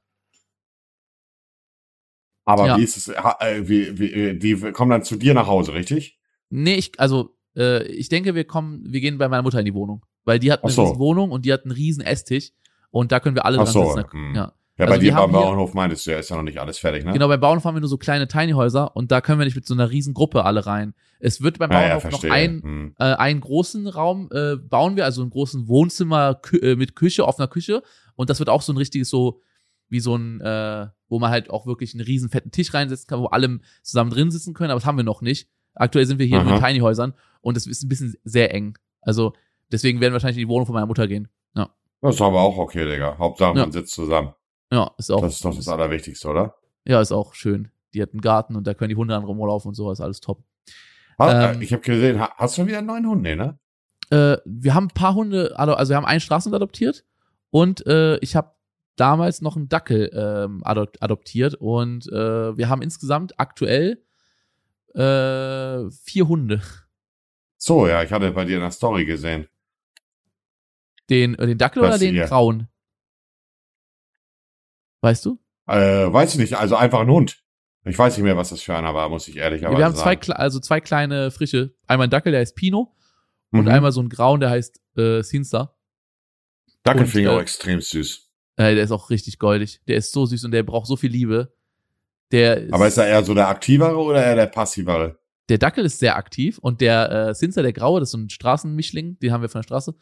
[2.45, 2.79] Aber Ja.
[2.79, 6.19] wie ist es, äh, wie, wie, äh, die kommen dann zu dir nach Hause, richtig?
[6.49, 9.75] Nee, ich, also, äh, ich denke, wir kommen, wir gehen bei meiner Mutter in die
[9.75, 10.05] Wohnung.
[10.25, 10.83] Weil die hat eine so.
[10.83, 12.53] riesen Wohnung und die hat einen riesen Esstisch.
[12.91, 14.13] Und da können wir alle Ach dran so, sitzen.
[14.13, 14.35] hm.
[14.35, 14.53] Ja.
[14.81, 16.79] Ja, Also bei wir dir beim Bauernhof meintest du ja, ist ja noch nicht alles
[16.79, 17.13] fertig, ne?
[17.13, 19.55] Genau, beim Bauernhof haben wir nur so kleine Tiny Häuser und da können wir nicht
[19.57, 20.95] mit so einer riesen Gruppe alle rein.
[21.19, 22.33] Es wird beim ja, ja, Bauernhof noch verstehe.
[22.33, 22.95] ein, Hm.
[22.99, 27.27] äh, einen großen Raum äh, bauen wir, also einen großen Wohnzimmer Kü äh, mit Küche,
[27.27, 27.83] offener Küche.
[28.17, 29.41] Und das wird auch so ein richtiges so,
[29.89, 33.21] wie so ein, äh, wo man halt auch wirklich einen riesen fetten Tisch reinsetzen kann,
[33.21, 35.49] wo alle zusammen drin sitzen können, aber das haben wir noch nicht.
[35.75, 36.67] Aktuell sind wir hier nur in Aha.
[36.69, 38.79] Tiny Häusern und es ist ein bisschen sehr eng.
[39.03, 39.33] Also
[39.73, 41.29] deswegen werden wir wahrscheinlich in die Wohnung von meiner Mutter gehen.
[41.55, 41.71] Ja,
[42.03, 43.17] Das ist aber auch okay, Digga.
[43.19, 43.63] Hauptsache, Ja.
[43.65, 44.33] man sitzt zusammen.
[44.71, 45.21] Ja ist auch.
[45.23, 46.55] Das ist doch das Allerwichtigste, oder?
[46.87, 47.71] ja, ist auch schön.
[47.95, 50.21] Die hat einen Garten und da können die Hunde dann rumlaufen und so, ist alles
[50.21, 50.43] top.
[51.19, 53.59] Ha, Ähm, ich habe gesehen, ha- hast du wieder einen neuen Hund, nee, ne?
[54.11, 57.05] äh, wir haben ein paar Hunde, also wir haben einen Straßenhund adoptiert
[57.51, 58.53] und äh, ich habe
[58.97, 64.03] damals noch einen Dackel ähm, adop adoptiert und äh, wir haben insgesamt aktuell
[64.95, 66.63] äh, vier Hunde.
[67.57, 69.47] So, ja, ich hatte bei dir in der Story gesehen.
[71.09, 72.27] Den, äh, den Dackel Was, oder den ja.
[72.27, 72.69] grauen?
[75.01, 75.39] Weißt du?
[75.67, 77.43] Äh, weiß ich nicht, also einfach ein Hund.
[77.85, 80.15] Ich weiß nicht mehr, was das für einer war, muss ich ehrlicherweise wir haben zwei,
[80.17, 80.33] sagen.
[80.33, 81.75] also zwei kleine frische.
[81.87, 82.95] Einmal ein Dackel, der heißt Pino
[83.53, 83.69] und Mhm.
[83.69, 85.77] einmal so ein grauen, der heißt äh, Sinster.
[86.83, 88.29] Dackel und, finde ich äh, auch extrem süß.
[88.57, 89.81] Äh, der ist auch richtig goldig.
[89.89, 91.55] Der ist so süß und der braucht so viel Liebe.
[92.33, 95.19] Der ist, Aber ist er eher so der aktivere oder eher der passivere?
[95.49, 98.31] der Dackel ist sehr aktiv und der äh, Sinzer, der Graue, das ist so ein
[98.31, 99.95] Straßenmischling, den haben wir von der Straße.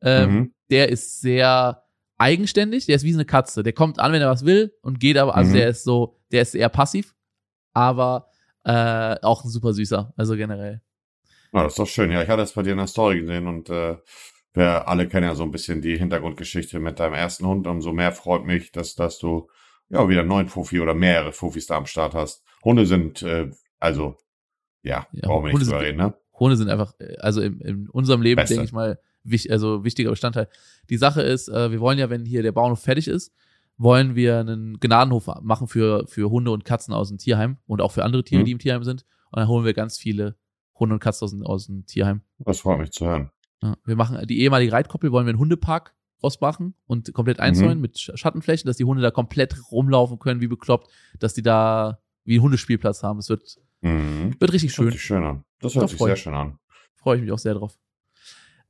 [0.00, 0.54] Ähm, Mhm.
[0.70, 1.81] Der ist sehr
[2.22, 3.62] eigenständig, der ist wie eine Katze.
[3.62, 5.54] Der kommt an, wenn er was will und geht aber, also Mhm.
[5.56, 7.14] der ist so, der ist eher passiv,
[7.72, 8.28] aber
[8.64, 10.80] äh, auch ein super süßer, also generell.
[11.52, 12.10] Na, das ist doch schön.
[12.10, 13.96] Ja, ich hatte das bei dir in der Story gesehen und äh,
[14.54, 17.66] wir alle kennen ja so ein bisschen die Hintergrundgeschichte mit deinem ersten Hund.
[17.66, 19.48] Umso mehr freut mich, dass, dass du
[19.90, 22.42] ja wieder einen neuen Fuffi oder mehrere Fuffis da am Start hast.
[22.64, 23.50] Hunde sind, äh,
[23.80, 24.16] also,
[24.82, 26.14] ja, Ja, brauchen wir Hunde nicht sind- drüber reden, ne?
[26.38, 28.54] Hunde sind einfach, äh, also in, in unserem Leben, Beste.
[28.54, 30.48] denke ich mal, wich, also wichtiger Bestandteil.
[30.90, 33.32] Die Sache ist, äh, wir wollen ja, wenn hier der Bauernhof fertig ist,
[33.78, 37.92] wollen wir einen Gnadenhof machen für, für Hunde und Katzen aus dem Tierheim und auch
[37.92, 38.44] für andere Tiere, Mhm.
[38.46, 39.04] die im Tierheim sind.
[39.30, 40.36] Und dann holen wir ganz viele
[40.78, 42.22] Hunde und Katzen aus, dem- aus dem Tierheim.
[42.38, 43.30] Das freut mich zu hören.
[43.62, 47.96] Ja, wir machen die ehemalige Reitkoppel, wollen wir einen Hundepark ausmachen und komplett einzäunen mit
[47.96, 52.34] Sch- Schattenflächen, dass die Hunde da komplett rumlaufen können, wie bekloppt, dass die da wie
[52.34, 53.18] einen Hundespielplatz haben.
[53.18, 53.42] Es wird,
[53.80, 54.34] Mhm.
[54.38, 54.92] wird richtig Das hört schön.
[54.92, 55.44] sich schön an.
[55.60, 56.58] Das hört Da sich sehr schön an.
[56.94, 57.76] Freue ich mich auch sehr drauf.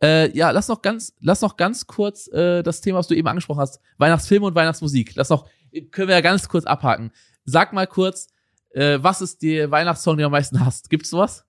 [0.03, 3.29] Äh, ja, lass noch ganz, lass noch ganz kurz äh, das Thema, was du eben
[3.29, 5.13] angesprochen hast, Weihnachtsfilme und Weihnachtsmusik.
[5.15, 5.49] Lass noch,
[5.91, 7.13] können wir ja ganz kurz abhaken.
[7.45, 8.29] Sag mal kurz,
[8.71, 10.91] äh, was ist der Weihnachtssong, den du am meisten hast?
[10.91, 11.45] Gibt's sowas?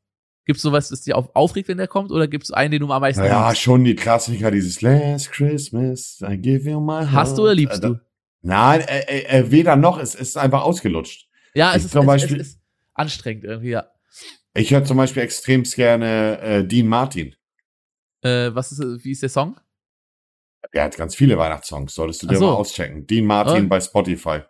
[0.45, 3.01] Gibt's sowas, das dir auf, aufregt, wenn der kommt, oder gibt's einen, den du am
[3.01, 3.59] meisten Ja, hast?
[3.59, 7.11] schon die Klassiker, dieses Last Christmas, I give you my heart.
[7.11, 7.99] Hast du oder liebst Äh, du?
[8.41, 11.29] Nein, äh, äh, äh, weder noch, es ist einfach ausgelutscht.
[11.55, 12.59] Ja, es ich ist, zum es, Beispiel- es ist
[12.93, 13.85] anstrengend irgendwie, ja.
[14.53, 17.35] Ich höre zum Beispiel extremst gerne äh, Dean Martin.
[18.23, 19.57] Äh, was ist, wie ist der Song?
[20.73, 22.45] Der hat ganz viele Weihnachtssongs, solltest du dir Ach so.
[22.47, 23.05] mal auschecken.
[23.05, 23.69] Dean Martin Oh.
[23.69, 24.41] bei Spotify.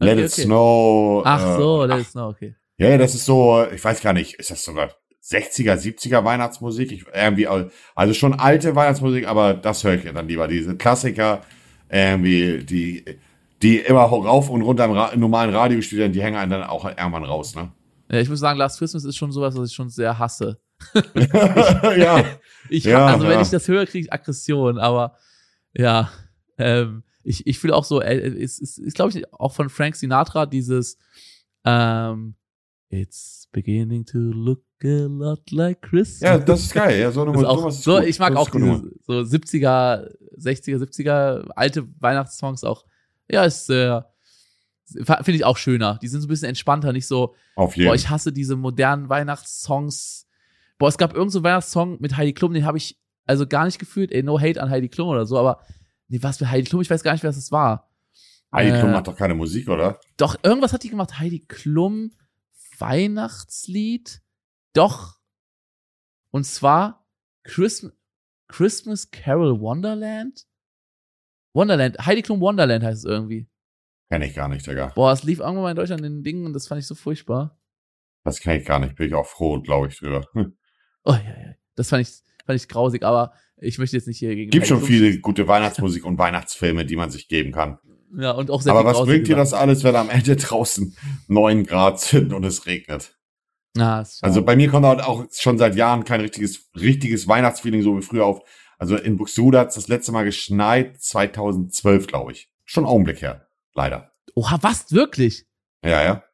[0.00, 0.42] Let Okay, it okay.
[0.42, 1.22] snow.
[1.24, 2.56] Ach so, äh, das ist noch okay.
[2.78, 4.90] Ja, ja, das ist so, ich weiß gar nicht, ist das sogar
[5.22, 6.90] 60er, 70er Weihnachtsmusik?
[6.90, 10.48] Ich, irgendwie, also schon alte Weihnachtsmusik, aber das höre ich dann lieber.
[10.48, 11.42] Diese Klassiker,
[11.88, 13.04] irgendwie, die,
[13.62, 16.50] die immer rauf und runter im, Ra im normalen Radio gespielt werden, die hängen einen
[16.50, 17.70] dann auch irgendwann raus, ne?
[18.10, 20.60] Ja, ich muss sagen, Last Christmas ist schon sowas, was ich schon sehr hasse.
[21.96, 22.24] ja,
[22.68, 23.42] Ich, Ja, also wenn ja.
[23.42, 25.16] ich das höre, kriege ich Aggression, aber
[25.74, 26.10] ja,
[26.58, 29.96] ähm, ich, ich fühle auch so, äh, ist, ist, ist glaube ich auch von Frank
[29.96, 30.98] Sinatra dieses
[31.64, 32.36] ähm,
[32.90, 36.20] It's beginning to look a lot like Christmas.
[36.20, 37.00] ja, das ist geil.
[37.00, 38.04] Ja, so eine ist auch, ist so, gut.
[38.04, 42.84] ich mag Das auch diese so 70er, 60er, 70er alte Weihnachtssongs auch.
[43.28, 44.02] Ja, ist äh,
[44.86, 45.98] finde ich auch schöner.
[46.02, 49.08] Die sind so ein bisschen entspannter, nicht so Auf jeden Boah, ich hasse diese modernen
[49.08, 50.23] Weihnachtssongs.
[50.78, 53.78] Boah, es gab irgendeinen so Weihnachtssong mit Heidi Klum, den habe ich also gar nicht
[53.78, 54.12] gefühlt.
[54.12, 55.62] Ey, no hate an Heidi Klum oder so, aber
[56.08, 56.82] nee, was für Heidi Klum?
[56.82, 57.90] Ich weiß gar nicht, wer das war.
[58.52, 59.98] Heidi Klum äh, macht doch keine Musik, oder?
[60.16, 61.18] Doch, irgendwas hat die gemacht.
[61.18, 62.12] Heidi Klum,
[62.78, 64.20] Weihnachtslied.
[64.72, 65.18] Doch.
[66.30, 67.06] Und zwar
[67.44, 67.92] Christmas,
[68.48, 70.46] Christmas Carol Wonderland?
[71.54, 71.98] Wonderland.
[72.04, 73.48] Heidi Klum Wonderland heißt es irgendwie.
[74.10, 74.92] Kenn ich gar nicht, Digga.
[74.94, 76.94] Boah, es lief irgendwann mal in Deutschland in den Dingen und das fand ich so
[76.94, 77.58] furchtbar.
[78.22, 78.96] Das kenn ich gar nicht.
[78.96, 80.26] Bin ich auch froh, glaube ich, drüber.
[80.32, 80.56] Hm.
[81.04, 81.54] Oh, ja, ja.
[81.76, 82.14] Das fand ich,
[82.46, 84.50] fand ich grausig, aber ich möchte jetzt nicht hier gegen.
[84.50, 87.78] Gibt schon viele gute Weihnachtsmusik und Weihnachtsfilme, die man sich geben kann.
[88.16, 90.96] Ja, und auch sehr Aber was bringt dir das alles, wenn am Ende draußen
[91.26, 93.16] neun Grad sind und es regnet?
[93.74, 94.22] Na, schade.
[94.22, 98.02] Also bei mir kommt halt auch schon seit Jahren kein richtiges, richtiges Weihnachtsfeeling so wie
[98.02, 98.42] früher auf.
[98.78, 102.50] Also in Buxtehude hat es das letzte Mal geschneit, 2012, glaube ich.
[102.64, 104.12] Schon Augenblick her, leider.
[104.34, 104.92] Oha, was?
[104.92, 105.46] Wirklich?
[105.84, 106.24] Ja, ja.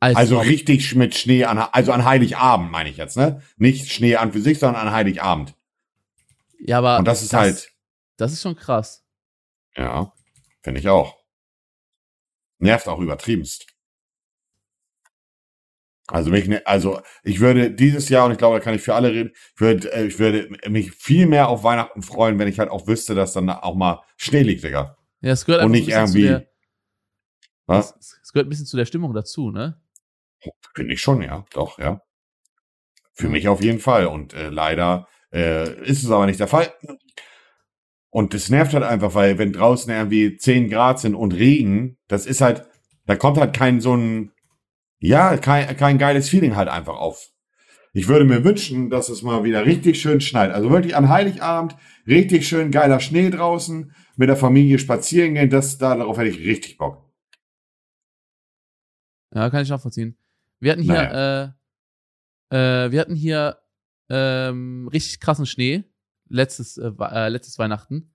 [0.00, 3.40] Also, Also richtig mit Schnee an, also an Heiligabend meine ich jetzt, ne?
[3.56, 5.54] Nicht Schnee an für sich, sondern an Heiligabend.
[6.58, 6.98] ja, aber.
[6.98, 7.70] Und das ist halt,
[8.18, 9.04] Das ist schon krass.
[9.76, 10.12] ja,
[10.62, 11.16] finde ich auch.
[12.58, 13.66] Nervt auch übertriebenst.
[16.08, 18.94] Also mich, ne- also ich würde dieses Jahr, und ich glaube, da kann ich für
[18.94, 22.58] alle reden, ich würde, äh, ich würde mich viel mehr auf Weihnachten freuen, wenn ich
[22.58, 24.98] halt auch wüsste, dass dann auch mal Schnee liegt, Digga.
[25.22, 26.40] Ja, es gehört Und nicht irgendwie-
[27.66, 27.94] Was?
[28.22, 29.80] es gehört ein bisschen zu der Stimmung dazu, ne?
[30.74, 32.00] Finde ich schon, ja, doch, ja.
[33.12, 34.06] Für mich auf jeden Fall.
[34.06, 36.72] Und äh, leider äh, ist es aber nicht der Fall.
[38.10, 42.26] Und das nervt halt einfach, weil wenn draußen irgendwie 10 Grad sind und Regen, das
[42.26, 42.64] ist halt,
[43.06, 44.30] da kommt halt kein so ein,
[44.98, 47.30] ja, kein, kein geiles Feeling halt einfach auf.
[47.92, 50.50] Ich würde mir wünschen, dass es mal wieder richtig schön schneit.
[50.50, 51.76] Also wirklich an Heiligabend,
[52.06, 56.38] richtig schön geiler Schnee draußen, mit der Familie spazieren gehen, das, da, darauf hätte ich
[56.38, 57.04] richtig Bock.
[59.32, 60.16] Ja, kann ich nachvollziehen.
[60.64, 61.54] Wir hatten hier,
[62.50, 62.56] äh,
[62.86, 63.58] äh, wir hatten hier
[64.08, 65.84] ähm, richtig krassen Schnee
[66.28, 68.14] letztes, äh, äh, letztes Weihnachten.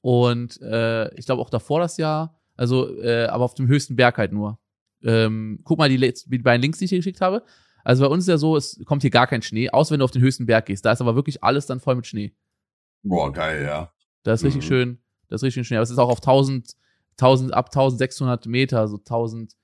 [0.00, 4.18] Und äh, ich glaube auch davor das Jahr, also, äh, aber auf dem höchsten Berg
[4.18, 4.58] halt nur.
[5.02, 7.42] Ähm, guck mal die, die beiden Links, die ich dir geschickt habe.
[7.84, 10.04] Also bei uns ist ja so, es kommt hier gar kein Schnee, außer wenn du
[10.04, 10.84] auf den höchsten Berg gehst.
[10.84, 12.34] Da ist aber wirklich alles dann voll mit Schnee.
[13.02, 13.92] Boah, geil, ja.
[14.24, 14.68] Da ist richtig Mhm.
[14.68, 15.76] schön, das ist richtig schön.
[15.78, 16.74] Aber es ist auch auf 1000,
[17.16, 19.54] 1000, ab 1600 Meter, so 1000,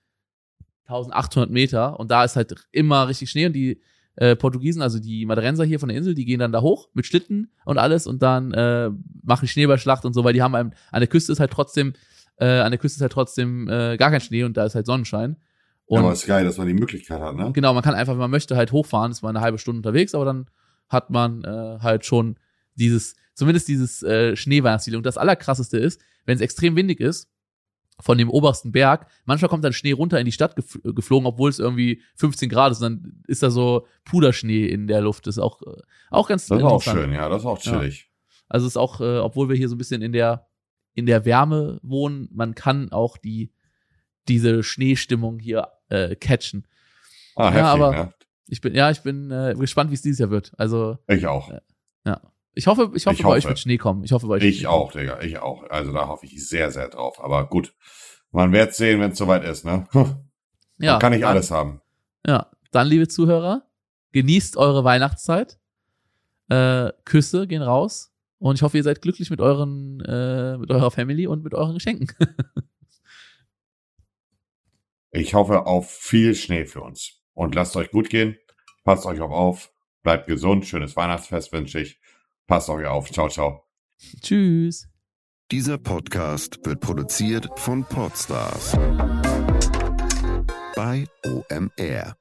[0.86, 1.98] 1800 Meter.
[1.98, 3.46] Und da ist halt immer richtig Schnee.
[3.46, 3.80] Und die
[4.16, 7.06] äh, Portugiesen, also die Madrenser hier von der Insel, die gehen dann da hoch mit
[7.06, 8.90] Schlitten und alles und dann äh,
[9.22, 11.94] machen Schneeballschlacht und so, weil die haben einem, an der Küste ist halt trotzdem,
[12.36, 14.86] äh, an der Küste ist halt trotzdem äh, gar kein Schnee und da ist halt
[14.86, 15.36] Sonnenschein.
[15.86, 17.50] Und aber ist geil, dass man die Möglichkeit hat, ne?
[17.52, 20.14] Genau, man kann einfach, wenn man möchte, halt hochfahren, ist man eine halbe Stunde unterwegs,
[20.14, 20.46] aber dann
[20.88, 22.36] hat man äh, halt schon
[22.74, 24.98] dieses, zumindest dieses äh, Schneeweihnachtsfeeling.
[24.98, 27.28] Und das Allerkrasseste ist, wenn es extrem windig ist,
[28.00, 31.48] von dem obersten Berg, manchmal kommt dann Schnee runter in die Stadt gef geflogen, obwohl
[31.50, 35.26] es irgendwie 15 Grad ist, und dann ist da so Puderschnee in der Luft.
[35.26, 35.80] Das ist auch, äh,
[36.10, 37.72] auch ganz Das ist auch schön, ja, das ist auch Ja.
[37.78, 38.10] chillig.
[38.48, 40.46] Also es ist auch, äh, obwohl wir hier so ein bisschen in der,
[40.94, 43.52] in der Wärme wohnen, man kann auch die,
[44.28, 46.66] diese Schneestimmung hier äh, catchen.
[47.36, 48.14] Ah, Ja, heftig, aber- ne?
[48.46, 50.52] Ich bin, ja, ich bin äh, gespannt, wie es dieses Jahr wird.
[50.58, 51.50] Also, Ich auch.
[52.04, 52.20] ja.
[52.54, 54.04] Ich hoffe, ich hoffe, Ich bei euch wird Schnee kommen.
[54.04, 54.44] Ich hoffe, bei euch.
[54.44, 55.64] Ich auch, Digga, ich auch.
[55.70, 57.22] Also da hoffe ich sehr, sehr drauf.
[57.22, 57.74] Aber gut,
[58.30, 59.86] man wird sehen, wenn es soweit ist, ne?
[60.78, 61.80] Ja, Man kann nicht dann, alles haben.
[62.26, 63.62] Ja, dann, liebe Zuhörer,
[64.10, 65.60] genießt eure Weihnachtszeit.
[66.48, 68.12] Äh, Küsse gehen raus.
[68.38, 71.74] Und ich hoffe, ihr seid glücklich mit euren, äh, mit eurer Family und mit euren
[71.74, 72.08] Geschenken.
[75.12, 77.22] ich hoffe auf viel Schnee für uns.
[77.34, 78.36] Und lasst euch gut gehen.
[78.82, 79.72] Passt euch auch auf.
[80.02, 80.66] Bleibt gesund.
[80.66, 82.00] Schönes Weihnachtsfest wünsche ich.
[82.46, 83.10] Passt euch auf.
[83.10, 83.64] Ciao, ciao.
[84.20, 84.88] Tschüss.
[85.50, 88.72] Dieser Podcast wird produziert von Podstars
[90.74, 92.16] bei OMR.